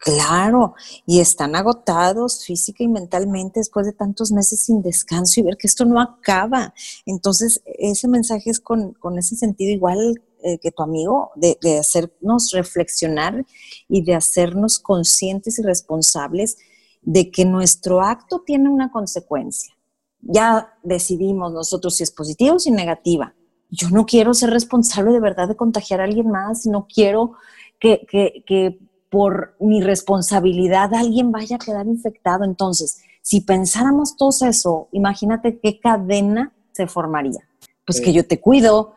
[0.00, 5.58] Claro, y están agotados física y mentalmente después de tantos meses sin descanso y ver
[5.58, 6.72] que esto no acaba.
[7.04, 13.44] Entonces, ese mensaje es con, ese sentido igual eh, que tu amigo, de, hacernos reflexionar
[13.90, 16.56] y de hacernos conscientes y responsables
[17.02, 19.76] de que nuestro acto tiene una consecuencia.
[20.22, 23.34] Ya decidimos nosotros si es positiva o si negativa.
[23.68, 27.32] Yo no quiero ser responsable de verdad de contagiar a alguien más, no quiero
[27.78, 28.06] que,
[28.46, 32.44] que por mi responsabilidad alguien vaya a quedar infectado.
[32.44, 37.46] Entonces, si pensáramos todo eso, imagínate qué cadena se formaría.
[37.84, 38.94] Pues que yo te cuido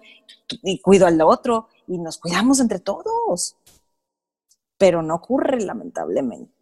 [0.61, 3.57] y cuido al otro y nos cuidamos entre todos.
[4.77, 6.53] Pero no ocurre lamentablemente.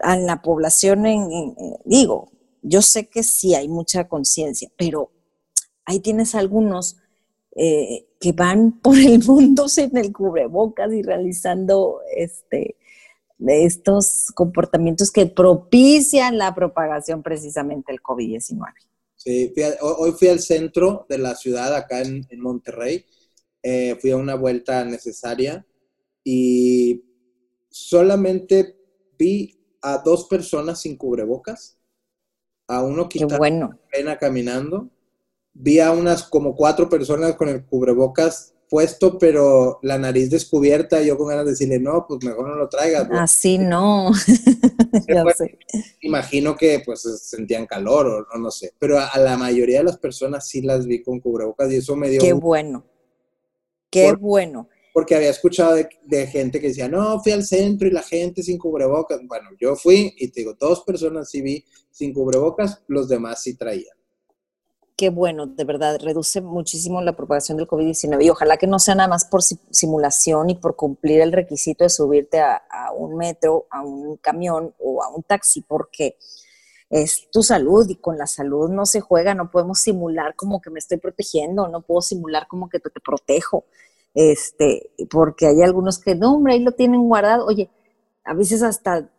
[0.00, 2.30] En la población, en, digo,
[2.62, 5.10] yo sé que sí hay mucha conciencia, pero
[5.84, 6.96] ahí tienes algunos
[7.54, 12.76] eh, que van por el mundo sin el cubrebocas y realizando este,
[13.46, 18.72] estos comportamientos que propician la propagación precisamente del COVID-19.
[19.16, 23.04] Sí, hoy fui al centro de la ciudad, acá en, Monterrey,
[23.62, 25.66] eh, fui a una vuelta necesaria
[26.22, 27.04] y
[27.68, 28.76] solamente
[29.18, 31.78] vi a dos personas sin cubrebocas,
[32.68, 33.78] a uno que bueno.
[33.90, 34.90] pena caminando,
[35.52, 41.16] vi a unas como cuatro personas con el cubrebocas puesto, pero la nariz descubierta, yo
[41.16, 43.08] con ganas de decirle, no, pues mejor no lo traigas.
[43.12, 44.12] Así no.
[46.00, 50.48] Imagino que pues sentían calor o no, sé, pero a, la mayoría de las personas
[50.48, 52.20] sí las vi con cubrebocas y eso me dio...
[52.20, 52.84] Qué bueno,
[53.90, 54.68] qué bueno.
[54.92, 58.42] Porque había escuchado de, de, gente que decía, no, fui al centro y la gente
[58.42, 59.20] sin cubrebocas.
[59.26, 63.56] Bueno, yo fui y te digo, dos personas sí vi sin cubrebocas, los demás sí
[63.56, 63.96] traían
[64.96, 68.94] qué bueno, de verdad, reduce muchísimo la propagación del COVID-19 y ojalá que no sea
[68.94, 72.62] nada más por simulación y por cumplir el requisito de subirte a,
[72.96, 76.16] un metro, a un camión o a un taxi, porque
[76.88, 80.70] es tu salud y con la salud no se juega, no podemos simular como que
[80.70, 83.66] me estoy protegiendo, no puedo simular como que te, te protejo,
[84.14, 87.68] este, porque hay algunos que, no, hombre, ahí lo tienen guardado, oye,
[88.24, 89.10] a veces hasta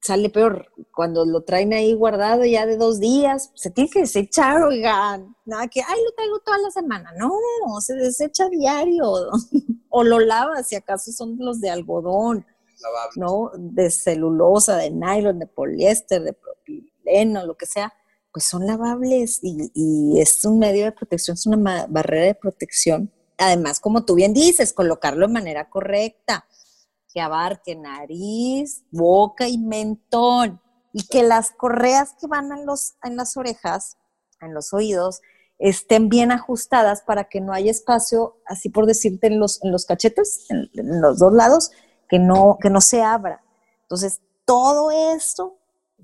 [0.00, 0.72] sale peor.
[0.94, 5.68] Cuando lo traen ahí guardado ya de dos días, se tiene que desechar, oigan, nada
[5.68, 7.30] que, ay, lo traigo toda la semana, no,
[7.80, 9.10] se desecha diario,
[9.88, 12.46] o lo lava si acaso son los de algodón,
[13.16, 13.50] ¿no?
[13.56, 17.92] De celulosa, de nylon, de poliéster, de propileno, lo que sea,
[18.32, 23.12] pues son lavables y, y es un medio de protección, es una barrera de protección.
[23.36, 26.46] Además, como tú bien dices, colocarlo de manera correcta
[27.12, 30.60] que abarque nariz, boca y mentón.
[30.92, 33.96] Y que las correas que van en, los, en las orejas,
[34.40, 35.20] en los oídos,
[35.58, 39.84] estén bien ajustadas para que no haya espacio, así por decirte, en los, en los
[39.84, 40.68] cachetes, en,
[41.00, 41.70] los dos lados,
[42.08, 43.44] que no, que no se abra.
[43.82, 45.58] Entonces, todo esto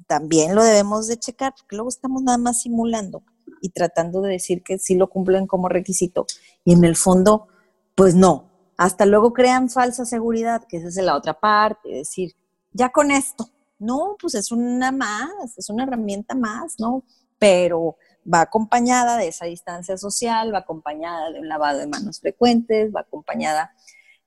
[0.06, 3.24] también lo debemos de checar, porque luego estamos nada más simulando
[3.62, 6.26] y tratando de decir que sí lo cumplen como requisito.
[6.64, 7.48] Y en el fondo,
[7.94, 12.34] pues no, hasta luego crean falsa seguridad, que esa es la otra parte, decir,
[12.72, 17.04] ya con esto, no, pues es una más, es una herramienta más, ¿no?
[17.38, 17.96] Pero
[18.32, 23.00] va acompañada de esa distancia social, va acompañada de un lavado de manos frecuentes, va
[23.00, 23.72] acompañada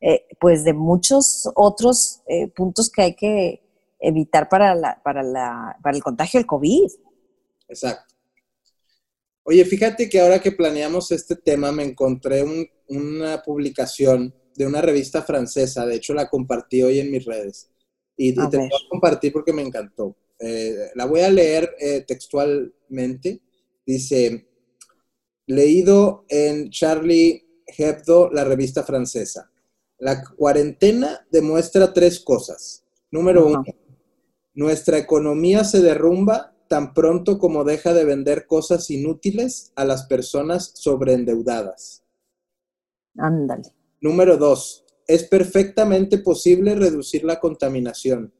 [0.01, 3.61] eh, pues de muchos otros eh, puntos que hay que
[3.99, 6.89] evitar para, la, para, la, para el contagio del COVID.
[7.67, 8.15] Exacto.
[9.43, 12.45] Oye, fíjate que ahora que planeamos este tema me encontré
[12.87, 17.71] una publicación de una revista francesa, de hecho la compartí hoy en mis redes.
[18.17, 20.17] Y, te voy a compartir porque me encantó.
[20.37, 23.39] Eh, la voy a leer eh, textualmente.
[23.85, 24.49] Dice,
[25.47, 29.49] leído en Charlie Hebdo, la revista francesa.
[29.97, 32.83] La cuarentena demuestra tres cosas.
[33.11, 33.63] Número uno,
[34.55, 40.73] nuestra economía se derrumba tan pronto como deja de vender cosas inútiles a las personas
[40.75, 42.03] sobreendeudadas.
[43.15, 43.78] Ándale.
[44.01, 48.33] Número dos, es perfectamente posible reducir la contaminación.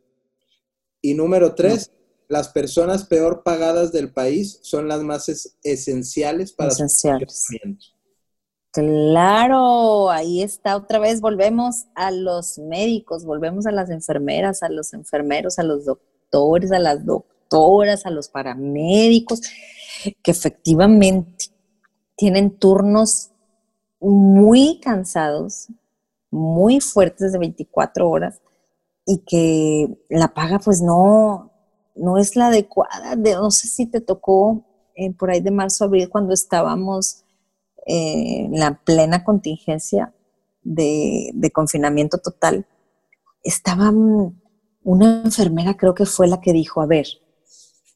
[1.02, 1.92] Y número tres,
[2.28, 7.50] las personas peor pagadas del país son las más esenciales para esenciales.
[8.72, 14.94] Claro, ahí está otra vez, volvemos a los médicos, volvemos a las enfermeras, a los
[14.94, 19.42] enfermeros, a los doctores, a las doctoras, a los paramédicos,
[20.22, 21.46] que efectivamente
[22.16, 23.32] tienen turnos
[24.00, 25.68] muy cansados,
[26.32, 28.42] muy fuertes de 24 horas
[29.06, 31.52] y que la paga pues no,
[31.96, 33.16] no es la adecuada.
[33.16, 37.24] De, no sé si te tocó eh, por ahí de marzo, abril, cuando estábamos
[37.86, 40.14] eh, en la plena contingencia
[40.62, 42.68] de, confinamiento total.
[43.44, 43.92] Estaba
[44.84, 47.08] una enfermera, creo que fue la que dijo, a ver,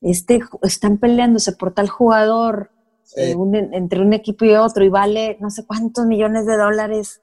[0.02, 2.72] este, están peleándose por tal jugador
[3.16, 3.36] eh,
[3.72, 7.22] entre un equipo y otro y vale no sé cuántos millones de dólares,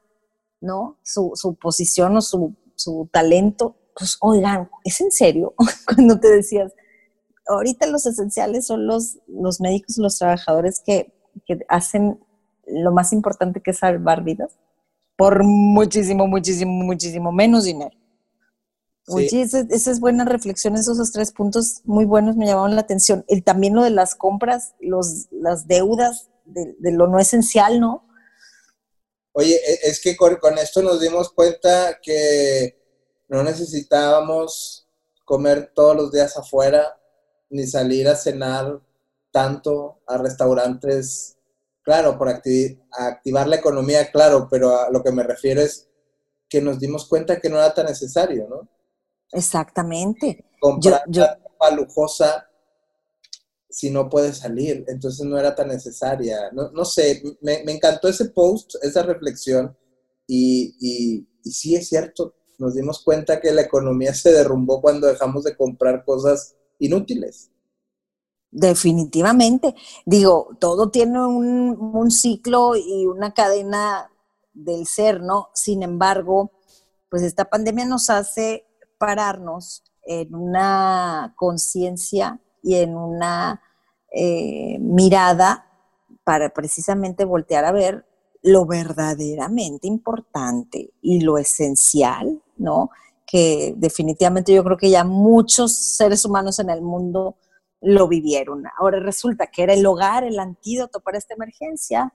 [0.61, 0.99] ¿no?
[1.03, 5.55] Su, su posición o su, su talento pues oigan, ¿es en serio?
[5.87, 6.73] Cuando te decías,
[7.47, 11.13] ahorita los esenciales son los, los médicos, los trabajadores que,
[11.69, 12.19] hacen
[12.67, 14.59] lo más importante que es salvar vidas
[15.17, 17.97] por muchísimo, muchísimo, muchísimo menos dinero.
[19.13, 23.25] Oye, esa, es buena reflexión, esos tres puntos muy buenos me llamaron la atención.
[23.29, 28.07] El, también lo de las compras, los, las deudas de, lo no esencial, ¿no?
[29.33, 32.79] Oye, e, es que con, esto nos dimos cuenta que
[33.29, 34.89] no necesitábamos
[35.25, 36.99] comer todos los días afuera,
[37.51, 38.81] ni salir a cenar
[39.33, 41.37] tanto a restaurantes,
[41.83, 45.89] claro, por activar la economía, claro, pero a lo que me refiero es
[46.49, 48.69] que nos dimos cuenta que no era tan necesario, ¿no?
[49.33, 50.45] Exactamente.
[50.61, 52.47] Comprar yo, ropa lujosa
[53.69, 56.51] si no puedes salir, entonces no era tan necesaria.
[56.53, 59.77] No, sé, me, encantó ese post, esa reflexión,
[60.27, 65.07] y, y, y sí es cierto, nos dimos cuenta que la economía se derrumbó cuando
[65.07, 67.51] dejamos de comprar cosas inútiles.
[68.51, 69.75] Definitivamente.
[70.05, 74.11] Digo, todo tiene un, ciclo y una cadena
[74.53, 75.51] del ser, ¿no?
[75.55, 76.53] Sin embargo,
[77.09, 78.67] pues esta pandemia nos hace
[79.01, 83.61] pararnos en una conciencia y en una
[84.13, 85.67] eh, mirada
[86.23, 88.07] para precisamente voltear a ver
[88.43, 92.91] lo verdaderamente importante y lo esencial ¿no?
[93.27, 97.37] Que definitivamente yo creo que ya muchos seres humanos en el mundo
[97.81, 98.65] lo vivieron.
[98.79, 102.13] Ahora resulta que era el hogar, el antídoto para esta emergencia,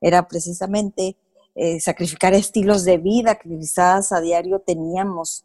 [0.00, 1.16] era precisamente
[1.54, 5.44] eh, sacrificar estilos de vida que quizás a diario teníamos.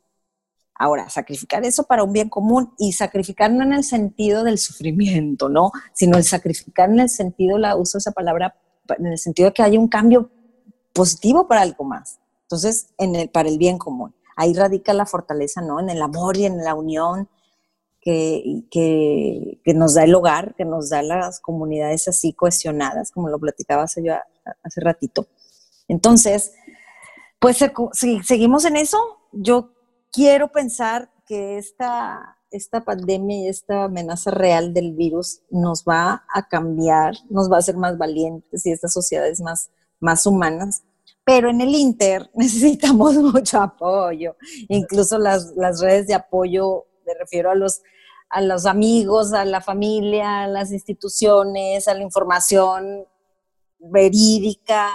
[0.76, 5.50] Ahora, sacrificar eso para un bien común y sacrificar no en el sentido del sufrimiento,
[5.50, 5.72] ¿no?
[5.94, 8.56] Sino el sacrificar en el sentido, la uso esa palabra,
[8.98, 10.32] en el sentido de que haya un cambio
[10.94, 12.20] positivo para algo más.
[12.44, 15.80] Entonces, en para el bien común ahí radica la fortaleza, ¿no?
[15.80, 17.30] En el amor y en la unión
[18.02, 23.40] que, que, nos da el hogar, que nos da las comunidades así cohesionadas, como lo
[23.40, 24.14] platicaba hace, yo
[24.62, 25.28] hace ratito.
[25.88, 26.54] Entonces,
[27.40, 28.98] pues si seguimos en eso,
[29.32, 29.73] yo
[30.14, 36.48] quiero pensar que esta, esta pandemia y esta amenaza real del virus nos va a
[36.48, 40.84] cambiar, nos va a hacer más valientes y estas sociedades más, más humanas.
[41.26, 44.38] Pero en el Inter necesitamos mucho apoyo,
[44.70, 47.82] incluso las, redes de apoyo, me refiero a los,
[48.30, 53.06] a los amigos, a la familia, a las instituciones, a la información
[53.80, 54.90] verídica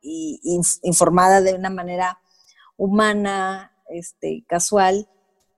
[0.00, 0.40] y
[0.82, 2.18] informada de una manera
[2.76, 5.08] humana, este, casual,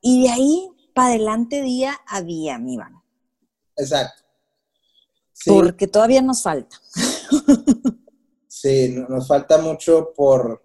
[0.01, 3.03] y de ahí para adelante día a día, mi Iván.
[3.77, 4.23] Exacto.
[5.47, 6.81] Porque todavía nos falta.
[8.65, 10.63] Sí, nos falta mucho por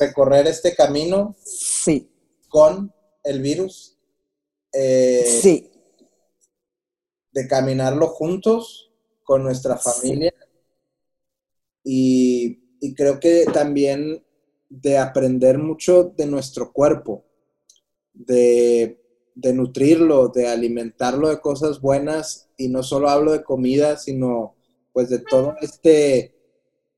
[0.00, 1.36] recorrer este camino.
[1.44, 2.10] Sí.
[2.48, 3.96] Con el virus.
[4.72, 5.70] Eh, sí.
[7.30, 8.90] De caminarlo juntos
[9.22, 10.34] con nuestra familia.
[11.84, 12.58] Y,
[12.96, 14.26] creo que también
[14.80, 17.26] de aprender mucho de nuestro cuerpo,
[18.14, 18.98] de,
[19.34, 24.54] de, nutrirlo, de alimentarlo de cosas buenas, y no solo hablo de comida, sino
[24.92, 26.34] pues de todo este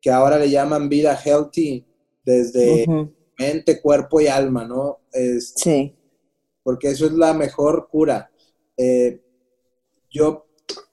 [0.00, 1.84] que ahora le llaman vida healthy,
[2.24, 2.86] desde
[3.38, 5.00] mente, cuerpo y alma, ¿no?
[5.40, 5.96] sí.
[6.62, 8.30] Porque eso es la mejor cura.
[8.76, 9.20] Eh,
[10.10, 10.46] yo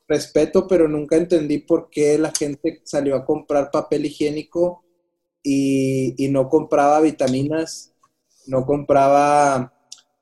[0.07, 4.83] respeto, pero nunca entendí por qué la gente salió a comprar papel higiénico
[5.43, 7.93] y, no compraba vitaminas,
[8.47, 9.73] no compraba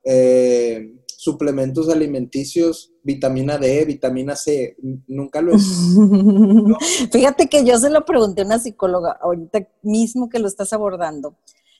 [0.04, 5.58] eh, suplementos alimenticios, vitamina D, vitamina C, nunca lo he
[7.12, 11.36] Fíjate que yo se lo pregunté a una psicóloga ahorita mismo que lo estás abordando.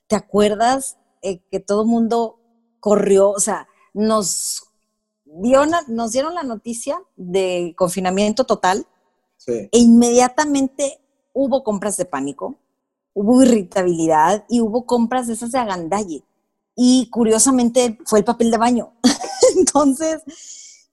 [0.07, 2.39] ¿Te acuerdas eh, que todo el mundo
[2.81, 4.67] corrió, o sea, nos
[5.89, 8.87] nos dieron la noticia de confinamiento total
[9.47, 11.01] e inmediatamente
[11.33, 12.57] hubo compras de pánico,
[13.15, 16.25] hubo irritabilidad y hubo compras de esas de agandalle.
[16.77, 18.93] Y curiosamente fue el papel de baño.
[19.57, 20.23] Entonces,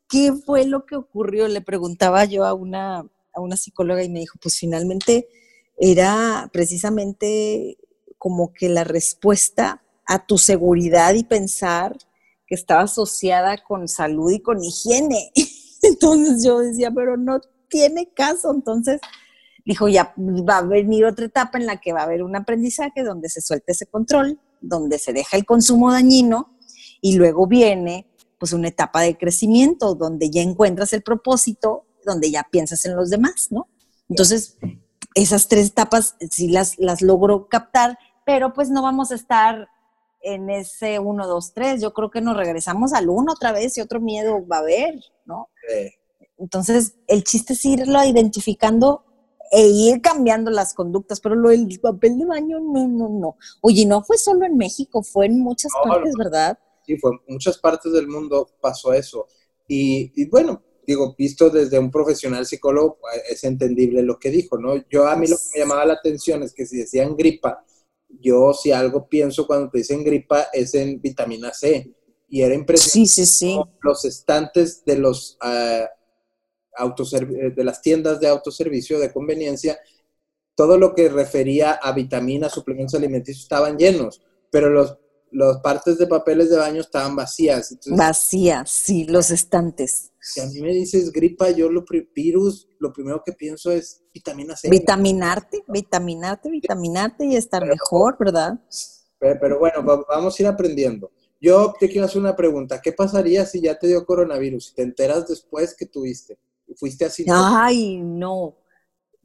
[0.09, 1.47] ¿qué fue lo que ocurrió?
[1.47, 5.27] Le preguntaba yo a una, a una psicóloga y me dijo, pues finalmente
[5.77, 7.77] era precisamente
[8.17, 11.97] como que la respuesta a tu seguridad y pensar
[12.47, 15.31] que estaba asociada con salud y con higiene.
[15.81, 17.39] Entonces yo decía, pero no
[17.69, 18.51] tiene caso.
[18.51, 18.99] Entonces
[19.67, 23.03] dijo, ya va a venir otra etapa en la que va a haber un aprendizaje
[23.03, 26.57] donde se suelte ese control, donde se deja el consumo dañino
[27.01, 28.07] y luego viene
[28.39, 33.09] pues una etapa de crecimiento donde ya encuentras el propósito, donde ya piensas en los
[33.09, 33.67] demás, ¿no?
[34.07, 34.57] Entonces,
[35.15, 39.67] esas tres etapas sí las, las logro captar, pero pues no vamos a estar
[40.21, 41.81] en ese 1, 2, 3.
[41.81, 44.95] Yo creo que nos regresamos al 1 otra vez y otro miedo va a haber,
[45.25, 45.49] ¿no?
[46.37, 49.03] Entonces, el chiste es irlo identificando
[49.51, 53.37] e ir cambiando las conductas, pero lo del papel de baño, no, no, no.
[53.61, 56.57] Oye, no fue solo en México, fue en muchas partes, ¿verdad?
[56.85, 59.27] Sí, fue en muchas partes del mundo pasó eso.
[59.67, 64.75] Y, y, bueno, digo, visto desde un profesional psicólogo, es entendible lo que dijo, ¿no?
[64.89, 67.63] Yo a mí lo que me llamaba la atención es que si decían gripa,
[68.21, 71.93] yo si algo pienso cuando te dicen gripa es en vitamina C.
[72.29, 73.07] Y era impresionante.
[73.09, 73.59] Sí, sí, sí.
[73.81, 75.85] Los estantes de los uh,
[76.77, 79.79] de las tiendas de autoservicio de conveniencia,
[80.55, 84.97] todo lo que refería a vitaminas, suplementos alimenticios estaban llenos, pero los
[85.31, 87.77] las partes de papeles de baño estaban vacías.
[87.87, 90.11] vacías, sí, los estantes.
[90.19, 94.55] Si a mí me dices gripa, yo lo virus, lo primero que pienso es vitamina
[94.55, 94.69] C.
[94.69, 98.59] Vitaminarte, vitaminarte, vitaminarte y estar mejor, ¿verdad?
[99.19, 101.11] Pero, bueno, vamos a ir aprendiendo.
[101.39, 102.81] Yo te quiero hacer una pregunta.
[102.81, 106.37] ¿Qué pasaría si ya te dio coronavirus y te enteras después que tuviste?
[106.75, 107.25] ¿Fuiste así?
[107.29, 108.55] Ay, no.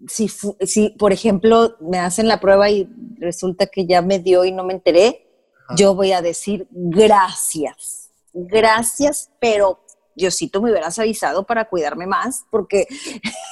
[0.09, 0.29] Si,
[0.61, 2.89] si, por ejemplo, me hacen la prueba y
[3.19, 5.29] resulta que ya me dio y no me enteré,
[5.77, 9.81] yo voy a decir gracias, gracias, pero
[10.15, 12.87] Diosito me hubieras avisado para cuidarme más, porque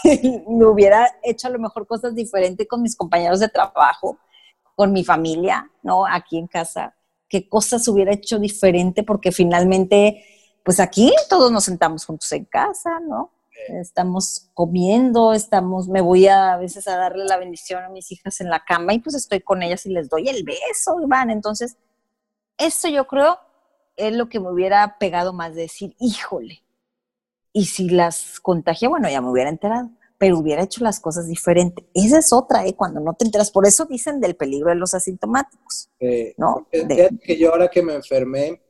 [0.49, 4.19] me hubiera hecho a lo mejor cosas diferentes con mis compañeros de trabajo,
[4.75, 6.07] con mi familia, ¿no?
[6.07, 6.95] Aquí en casa.
[7.29, 9.03] ¿Qué cosas hubiera hecho diferente?
[9.03, 10.25] Porque finalmente,
[10.65, 13.31] pues aquí todos nos sentamos juntos en casa, ¿no?
[13.69, 18.41] Estamos comiendo, estamos, me voy a, a veces a darle la bendición a mis hijas
[18.41, 21.31] en la cama y pues estoy con ellas y les doy el beso, Iván.
[21.31, 21.77] Entonces,
[22.59, 23.39] eso yo creo
[23.97, 26.63] es lo que me hubiera pegado más de decir, híjole,
[27.53, 31.87] y si las contagié, bueno, ya me hubiera enterado, pero hubiera hecho las cosas diferente.
[31.95, 32.75] Esa es otra, ¿eh?
[32.75, 33.51] Cuando no te enteras.
[33.51, 35.91] Por eso dicen del peligro de los asintomáticos,
[36.37, 36.69] ¿no?
[36.71, 38.63] que yo ahora que me enfermé,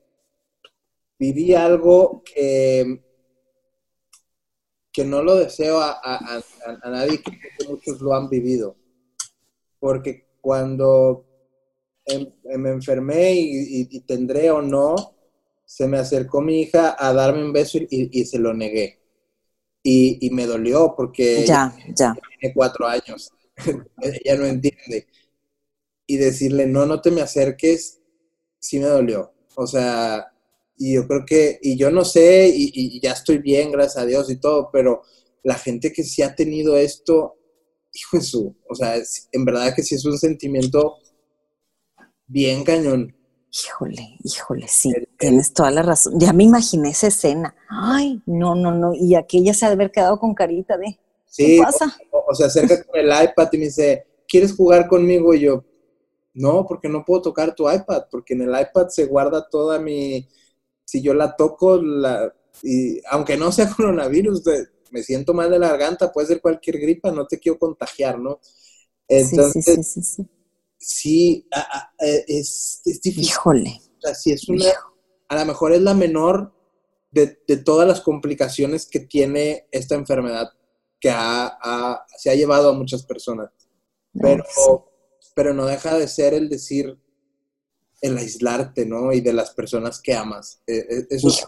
[1.18, 3.02] viví algo que,
[4.92, 8.76] que no lo deseo a, a nadie, que muchos lo han vivido.
[9.78, 11.30] Porque cuando
[12.06, 14.96] Em, me enfermé y, tendré o no,
[15.64, 18.98] se me acercó mi hija a darme un beso y, se lo negué.
[19.82, 22.14] Y, me dolió porque ya, ya.
[22.40, 23.32] tiene cuatro años.
[24.02, 25.06] ella no entiende.
[26.06, 28.00] Y decirle, no, no te me acerques,
[28.58, 29.32] sí me dolió.
[29.54, 30.29] O sea,
[30.80, 34.06] y yo creo que, y yo no sé, y, y, ya estoy bien, gracias a
[34.06, 35.02] Dios y todo, pero
[35.42, 37.36] la gente que sí ha tenido esto,
[37.92, 38.94] hijo de su, o sea,
[39.30, 40.96] en verdad que sí es un sentimiento
[42.26, 43.14] bien cañón.
[43.52, 46.14] Híjole, híjole, sí, tienes toda la razón.
[46.18, 47.54] Ya me imaginé esa escena.
[47.68, 48.94] Ay, no, no, no.
[48.94, 50.98] Y aquella se ha de haber quedado con carita de.
[51.36, 51.94] ¿Qué pasa?
[52.10, 55.34] O, se acerca con el iPad y me dice, ¿quieres jugar conmigo?
[55.34, 55.64] Y yo,
[56.32, 60.26] no, porque no puedo tocar tu iPad, porque en el iPad se guarda toda mi.
[60.90, 62.34] Si yo la toco, la.
[62.64, 64.42] Y aunque no sea coronavirus,
[64.90, 68.40] me siento mal de la garganta, puede ser cualquier gripa, no te quiero contagiar, ¿no?
[69.06, 70.28] Entonces, sí, sí, sí,
[70.76, 71.48] sí,
[72.00, 73.22] eh, es, difícil.
[73.22, 73.80] Híjole.
[73.98, 74.64] O sea, es una,
[75.28, 76.52] a lo mejor es la menor
[77.12, 77.26] de,
[77.64, 80.50] todas las complicaciones que tiene esta enfermedad
[80.98, 81.10] que
[82.18, 83.50] se ha llevado a muchas personas.
[84.12, 84.44] Pero,
[85.36, 86.98] pero no deja de ser el decir,
[88.00, 89.12] el aislarte, ¿no?
[89.12, 90.62] Y de las personas que amas.
[90.66, 91.46] E, e, eso es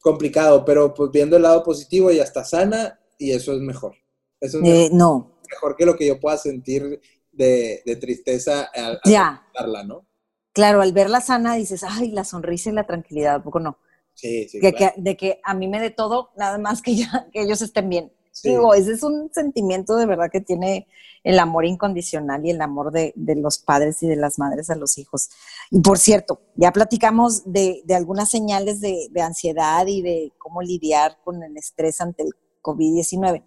[0.00, 3.94] complicado, pero pues viendo el lado positivo, ya está sana y eso es mejor.
[4.40, 5.38] Eso es eh, no.
[5.50, 7.00] mejor que lo que yo pueda sentir
[7.32, 10.06] de, tristeza al, al ¿no?
[10.52, 13.78] Claro, al verla sana dices, ay, la sonrisa y la tranquilidad, ¿a poco no?
[14.14, 14.60] Sí, sí.
[14.60, 18.12] de que a mí me dé todo, nada más que, ya, que ellos estén bien.
[18.42, 20.86] Digo, ese es un sentimiento de verdad que tiene
[21.24, 24.96] el amor incondicional y el amor de, los padres y de las madres a los
[24.98, 25.30] hijos.
[25.70, 31.18] Y por cierto, ya platicamos de, algunas señales de, de, ansiedad y de cómo lidiar
[31.22, 32.30] con el estrés ante el
[32.62, 33.44] COVID-19.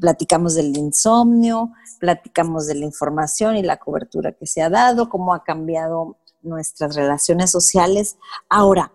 [0.00, 5.34] Platicamos del insomnio, platicamos de la información y la cobertura que se ha dado, cómo
[5.34, 8.16] ha cambiado nuestras relaciones sociales.
[8.48, 8.92] Ahora,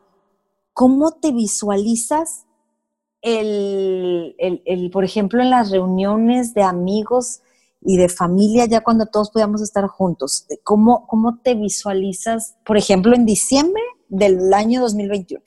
[0.74, 2.47] ¿cómo te visualizas
[3.22, 7.42] el, el, por ejemplo, en las reuniones de amigos
[7.82, 13.16] y de familia, ya cuando todos podíamos estar juntos, ¿cómo, cómo te visualizas, por ejemplo,
[13.16, 15.44] en diciembre del año 2021?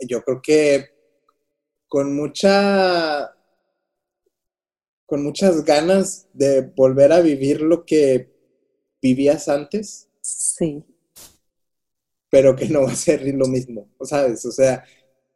[0.00, 0.90] Yo creo que
[1.88, 3.34] con mucha
[5.06, 8.34] con muchas ganas de volver a vivir lo que
[9.00, 10.08] vivías antes.
[10.20, 10.82] Sí.
[12.30, 14.44] Pero que no va a ser lo mismo, ¿sabes?
[14.46, 14.84] O sea,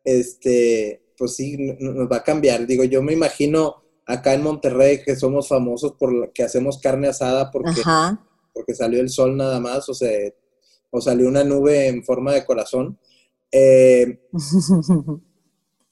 [0.08, 2.66] este, pues sí, nos va a cambiar.
[2.66, 7.50] Digo, yo me imagino acá en Monterrey que somos famosos por que hacemos carne asada
[7.50, 7.82] porque,
[8.54, 10.10] porque salió el sol nada más, o sea,
[10.90, 12.98] o salió una nube en forma de corazón.
[13.50, 14.20] Eh,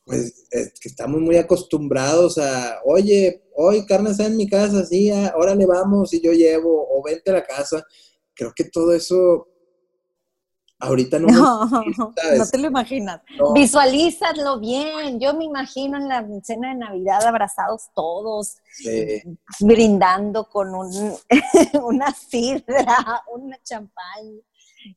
[0.05, 5.11] pues es que estamos muy acostumbrados a, oye, hoy carne asada en mi casa, sí,
[5.11, 7.83] ahora le vamos y yo llevo, o vente a la casa.
[8.35, 9.49] Creo que todo eso
[10.79, 11.29] Ahorita no.
[11.29, 11.67] No,
[12.37, 13.23] no te lo imaginas.
[13.55, 15.19] Visualízalo bien.
[15.19, 18.57] Yo me imagino en la cena de Navidad abrazados todos,
[19.61, 21.15] brindando con un,
[21.83, 24.43] una sidra, una champán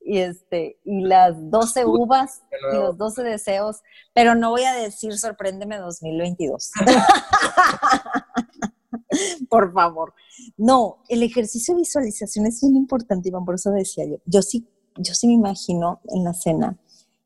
[0.01, 3.81] y este y las 12 uvas y los 12 deseos,
[4.13, 6.71] pero no voy a decir sorpréndeme 2022.
[9.49, 10.13] por favor.
[10.57, 14.17] No, el ejercicio de visualización es muy importante, Iván, por eso decía yo.
[14.25, 14.67] Yo sí
[14.99, 16.77] yo sí me imagino en la cena,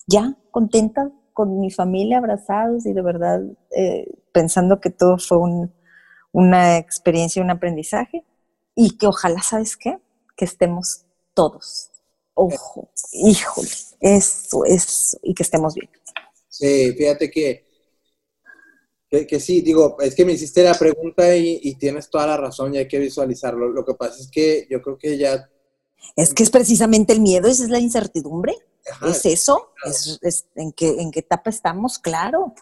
[0.07, 3.41] ya contenta con mi familia, abrazados y de verdad
[3.75, 5.39] eh, pensando que todo fue
[6.31, 8.23] una experiencia un aprendizaje
[8.75, 9.97] y que ojalá, ¿sabes qué?
[10.35, 11.89] Que estemos todos.
[12.35, 13.69] Ojo, híjole,
[13.99, 15.89] eso, eso, y que estemos bien.
[16.49, 17.65] Sí, fíjate que,
[19.09, 22.73] que, sí, digo, es que me hiciste la pregunta y, y, tienes toda la razón
[22.73, 23.69] y hay que visualizarlo.
[23.69, 25.47] Lo que pasa es que yo creo que ya
[26.15, 28.55] es que es precisamente el miedo, esa es la incertidumbre.
[29.07, 32.53] es eso, es, en, qué, en qué etapa estamos, claro.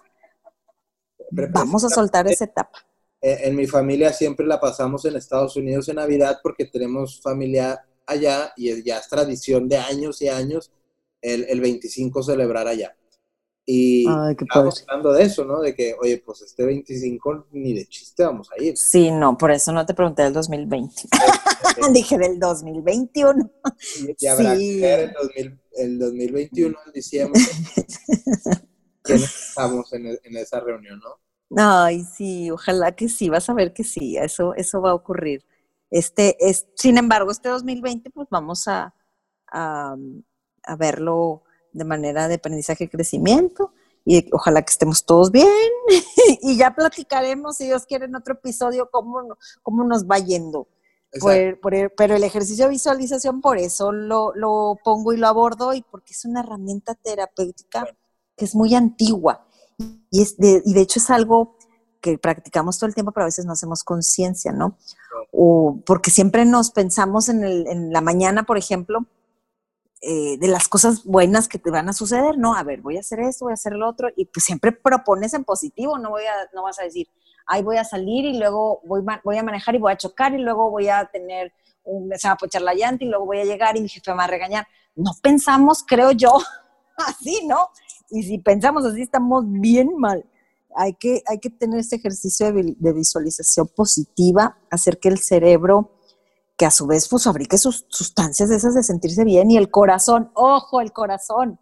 [1.31, 2.85] Vamos a soltar esa etapa.
[3.21, 8.51] En, mi familia siempre la pasamos en Estados Unidos en Navidad porque tenemos familia allá
[8.57, 10.71] y ya es tradición de años y años
[11.21, 12.95] el, el 25 celebrar allá.
[13.65, 14.05] Y
[14.39, 15.61] estamos hablando de eso, ¿no?
[15.61, 18.75] De que, oye, pues este 25 ni de chiste vamos a ir.
[18.75, 21.03] Sí, no, por eso no te pregunté del 2020.
[21.93, 23.51] Dije del 2021.
[24.19, 25.15] Y, habrá que ver
[25.73, 27.41] el, 2021, en diciembre,
[29.05, 31.19] estamos en, en, esa reunión, ¿no?
[31.57, 35.45] Ay, sí, ojalá que sí, vas a ver que sí, eso, eso va a ocurrir.
[35.89, 38.93] Este, es, sin embargo, este 2020, pues vamos a,
[39.51, 39.95] a,
[40.63, 41.43] a verlo
[41.73, 43.73] de manera de aprendizaje y crecimiento.
[44.03, 45.47] Y ojalá que estemos todos bien.
[46.41, 50.67] y ya platicaremos, si Dios quiere, en otro episodio, cómo, cómo nos va yendo.
[51.97, 56.13] Pero el ejercicio de visualización, por eso lo, lo, pongo y lo abordo, y porque
[56.13, 57.85] es una herramienta terapéutica
[58.37, 59.45] que es muy antigua.
[60.09, 61.57] Y, es de, y de hecho es algo
[61.99, 64.77] que practicamos todo el tiempo, pero a veces no hacemos conciencia, ¿no?
[65.31, 69.05] O porque siempre nos pensamos en, el, en la mañana, por ejemplo,
[70.03, 72.55] eh, de las cosas buenas que te van a suceder, ¿no?
[72.55, 75.35] A ver, voy a hacer esto, voy a hacer lo otro, y pues siempre propones
[75.35, 77.07] en positivo, no, voy a, no vas a decir,
[77.51, 80.71] ay, voy a salir y luego voy, a manejar y voy a chocar y luego
[80.71, 81.51] voy a tener,
[81.83, 84.09] un, se va a pochar la llanta y luego voy a llegar y mi jefe
[84.11, 84.65] me va a regañar.
[84.95, 86.31] No pensamos, creo yo,
[86.97, 87.69] así, ¿no?
[88.09, 90.25] Y si pensamos así, estamos bien mal.
[90.75, 95.91] Hay que, hay que tener ese ejercicio de visualización positiva, hacer que el cerebro
[96.57, 100.31] que a su vez pues fabrique sus sustancias esas de sentirse bien y el corazón,
[100.35, 101.59] ojo, el corazón.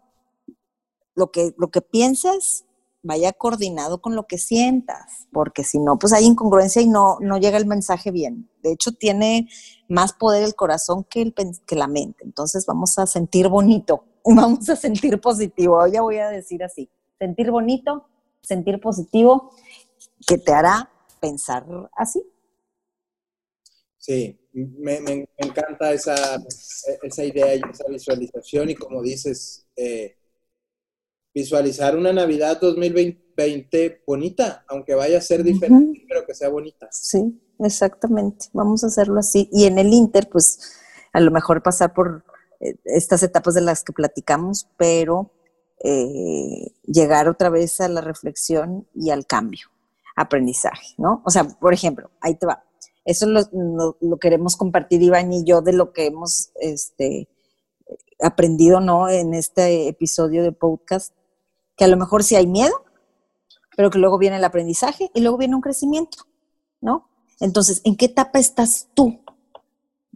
[1.16, 2.66] Lo que, lo que pienses
[3.02, 7.38] vaya coordinado con lo que sientas, porque si no, pues hay incongruencia y no, no
[7.38, 8.50] llega el mensaje bien.
[8.62, 9.48] De hecho, tiene
[9.88, 11.34] más poder el corazón que, el,
[11.66, 12.24] que la mente.
[12.24, 15.86] Entonces vamos a sentir bonito, vamos a sentir positivo.
[15.86, 18.06] Ya voy a decir así, sentir bonito,
[18.42, 19.50] sentir positivo,
[20.26, 20.90] que te hará
[21.20, 22.22] pensar así.
[23.98, 26.42] Sí, me, encanta esa,
[27.02, 30.16] esa, idea y esa visualización y como dices, eh,
[31.34, 36.88] visualizar una Navidad 2020 bonita, aunque vaya a ser diferente, pero que sea bonita.
[36.90, 38.46] Sí, exactamente.
[38.52, 39.48] Vamos a hacerlo así.
[39.52, 40.72] Y en el Inter, pues
[41.12, 42.24] a lo mejor pasar por
[42.60, 45.32] eh, estas etapas de las que platicamos, pero
[45.82, 49.68] eh, llegar otra vez a la reflexión y al cambio,
[50.16, 51.22] aprendizaje, ¿no?
[51.24, 52.64] O sea, por ejemplo, ahí te va
[53.04, 57.28] eso lo, queremos compartir Iván y yo de lo que hemos este,
[58.20, 59.08] aprendido ¿no?
[59.08, 61.14] en este episodio de podcast,
[61.80, 62.84] que a lo mejor sí hay miedo,
[63.74, 66.26] pero que luego viene el aprendizaje y luego viene un crecimiento,
[66.82, 67.08] ¿no?
[67.40, 69.18] Entonces, ¿en qué etapa estás tú?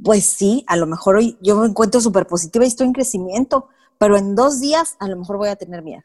[0.04, 3.68] Pues sí, a lo mejor hoy yo me encuentro súper positiva y estoy en crecimiento,
[3.96, 6.02] pero en dos días a lo mejor voy a tener miedo.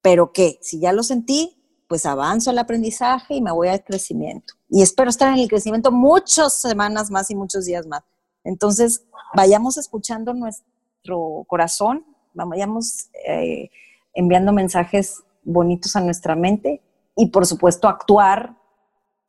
[0.00, 0.58] ¿Pero qué?
[0.62, 4.54] Si ya lo sentí, pues avanzo al aprendizaje y me voy al crecimiento.
[4.70, 8.02] Y espero estar en el crecimiento muchas semanas más y muchos días más.
[8.44, 9.04] Entonces,
[9.34, 13.68] vayamos escuchando nuestro corazón, vayamos eh,
[14.14, 16.82] enviando mensajes bonitos a nuestra mente
[17.16, 18.56] y, por supuesto, actuar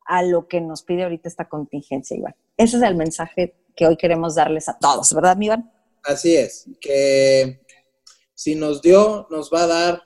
[0.04, 2.34] a lo que nos pide ahorita esta contingencia, Iván.
[2.56, 5.72] Ese es el mensaje que hoy queremos darles a todos, ¿verdad, Iván?
[6.04, 7.64] Así es, que
[8.34, 10.02] si nos dio, nos va a dar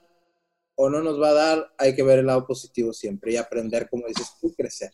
[0.75, 3.89] o no nos va a dar, hay que ver el lado positivo siempre y aprender,
[3.89, 4.91] como dices tú, crecer.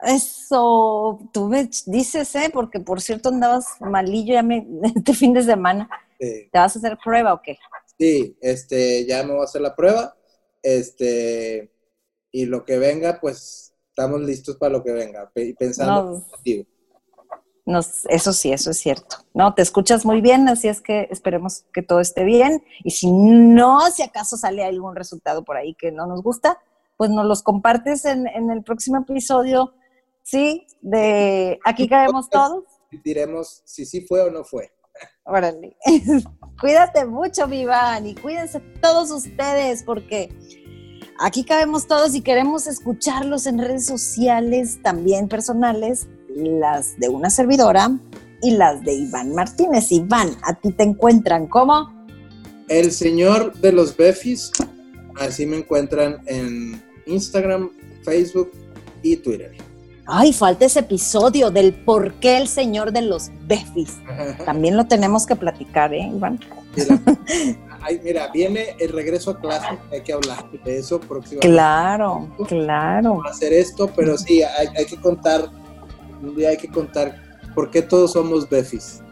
[0.00, 2.50] Eso, tú me dices, ¿eh?
[2.52, 4.66] Porque por cierto andabas malillo ya me,
[4.96, 5.88] este fin de semana.
[6.18, 7.58] ¿Te vas a hacer prueba o qué?
[7.98, 10.16] Sí, este, ya me voy a hacer la prueba.
[10.62, 11.72] Este,
[12.30, 16.66] y lo que venga, pues estamos listos para lo que venga, pensando positivo
[18.08, 19.16] eso sí, eso es cierto.
[19.34, 22.62] No, te escuchas muy bien, así es que esperemos que todo esté bien.
[22.84, 26.60] Y si no, si acaso sale algún resultado por ahí que no nos gusta,
[26.96, 29.74] pues nos los compartes en, el próximo episodio,
[30.22, 30.66] ¿sí?
[30.80, 32.64] De Aquí caemos todos.
[33.04, 34.70] Diremos si sí fue o no fue.
[35.24, 35.76] Órale.
[36.60, 40.30] Cuídate mucho, Vivan, y cuídense todos ustedes, porque
[41.20, 47.90] aquí cabemos todos y queremos escucharlos en redes sociales, también personales las de una servidora
[48.42, 49.90] y las de Iván Martínez.
[49.90, 51.94] Iván, a ti te encuentran como
[52.68, 54.50] el señor de los Befis.
[55.16, 57.70] Así me encuentran en Instagram,
[58.02, 58.50] Facebook
[59.02, 59.56] y Twitter.
[60.06, 63.98] Ay, falta ese episodio del por qué el señor de los Befis.
[64.44, 66.38] También lo tenemos que platicar, ¿eh, Iván?
[66.76, 67.00] Mira,
[68.04, 71.48] mira, viene el regreso a clase, hay que hablar de eso próximamente.
[71.48, 73.20] Claro, claro.
[73.26, 75.50] Hacer esto, pero sí, hay, hay que contar
[76.22, 77.20] un día hay que contar
[77.54, 79.02] por qué todos somos Befis.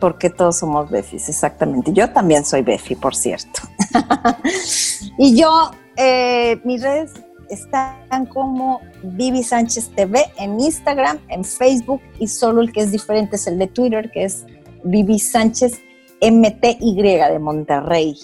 [0.00, 1.28] ¿Por qué todos somos Befis?
[1.28, 1.92] Exactamente.
[1.92, 3.62] Yo también soy Befi, por cierto.
[5.18, 7.12] y yo, eh, mis redes
[7.50, 13.36] están como Vivi Sánchez TV en Instagram, en Facebook y solo el que es diferente
[13.36, 14.44] es el de Twitter, que es
[14.84, 15.80] Vivi Sánchez
[16.20, 18.16] MTY de Monterrey.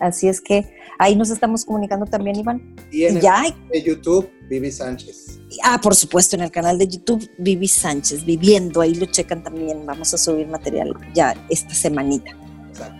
[0.00, 2.74] Así es que ahí nos estamos comunicando también, Iván.
[2.90, 5.40] Y en ya de YouTube, Vivi Sánchez.
[5.62, 9.84] Ah, por supuesto, en el canal de YouTube, Vivi Sánchez, viviendo, ahí lo checan también.
[9.84, 12.32] Vamos a subir material ya esta semanita.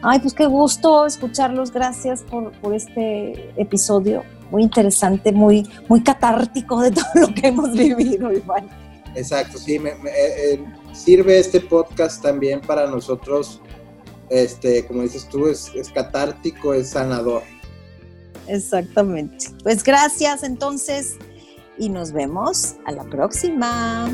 [0.02, 1.72] Ay, pues qué gusto escucharlos.
[1.72, 4.22] Gracias por, este episodio
[4.52, 8.68] muy interesante, muy, muy catártico de todo lo que hemos vivido, Iván.
[9.16, 13.60] Exacto, sí, me, eh, eh, sirve este podcast también para nosotros,
[14.30, 17.42] este, como dices tú, es, es catártico, es sanador.
[18.46, 19.46] Exactamente.
[19.62, 21.16] Pues gracias entonces
[21.78, 24.08] y nos vemos a la próxima.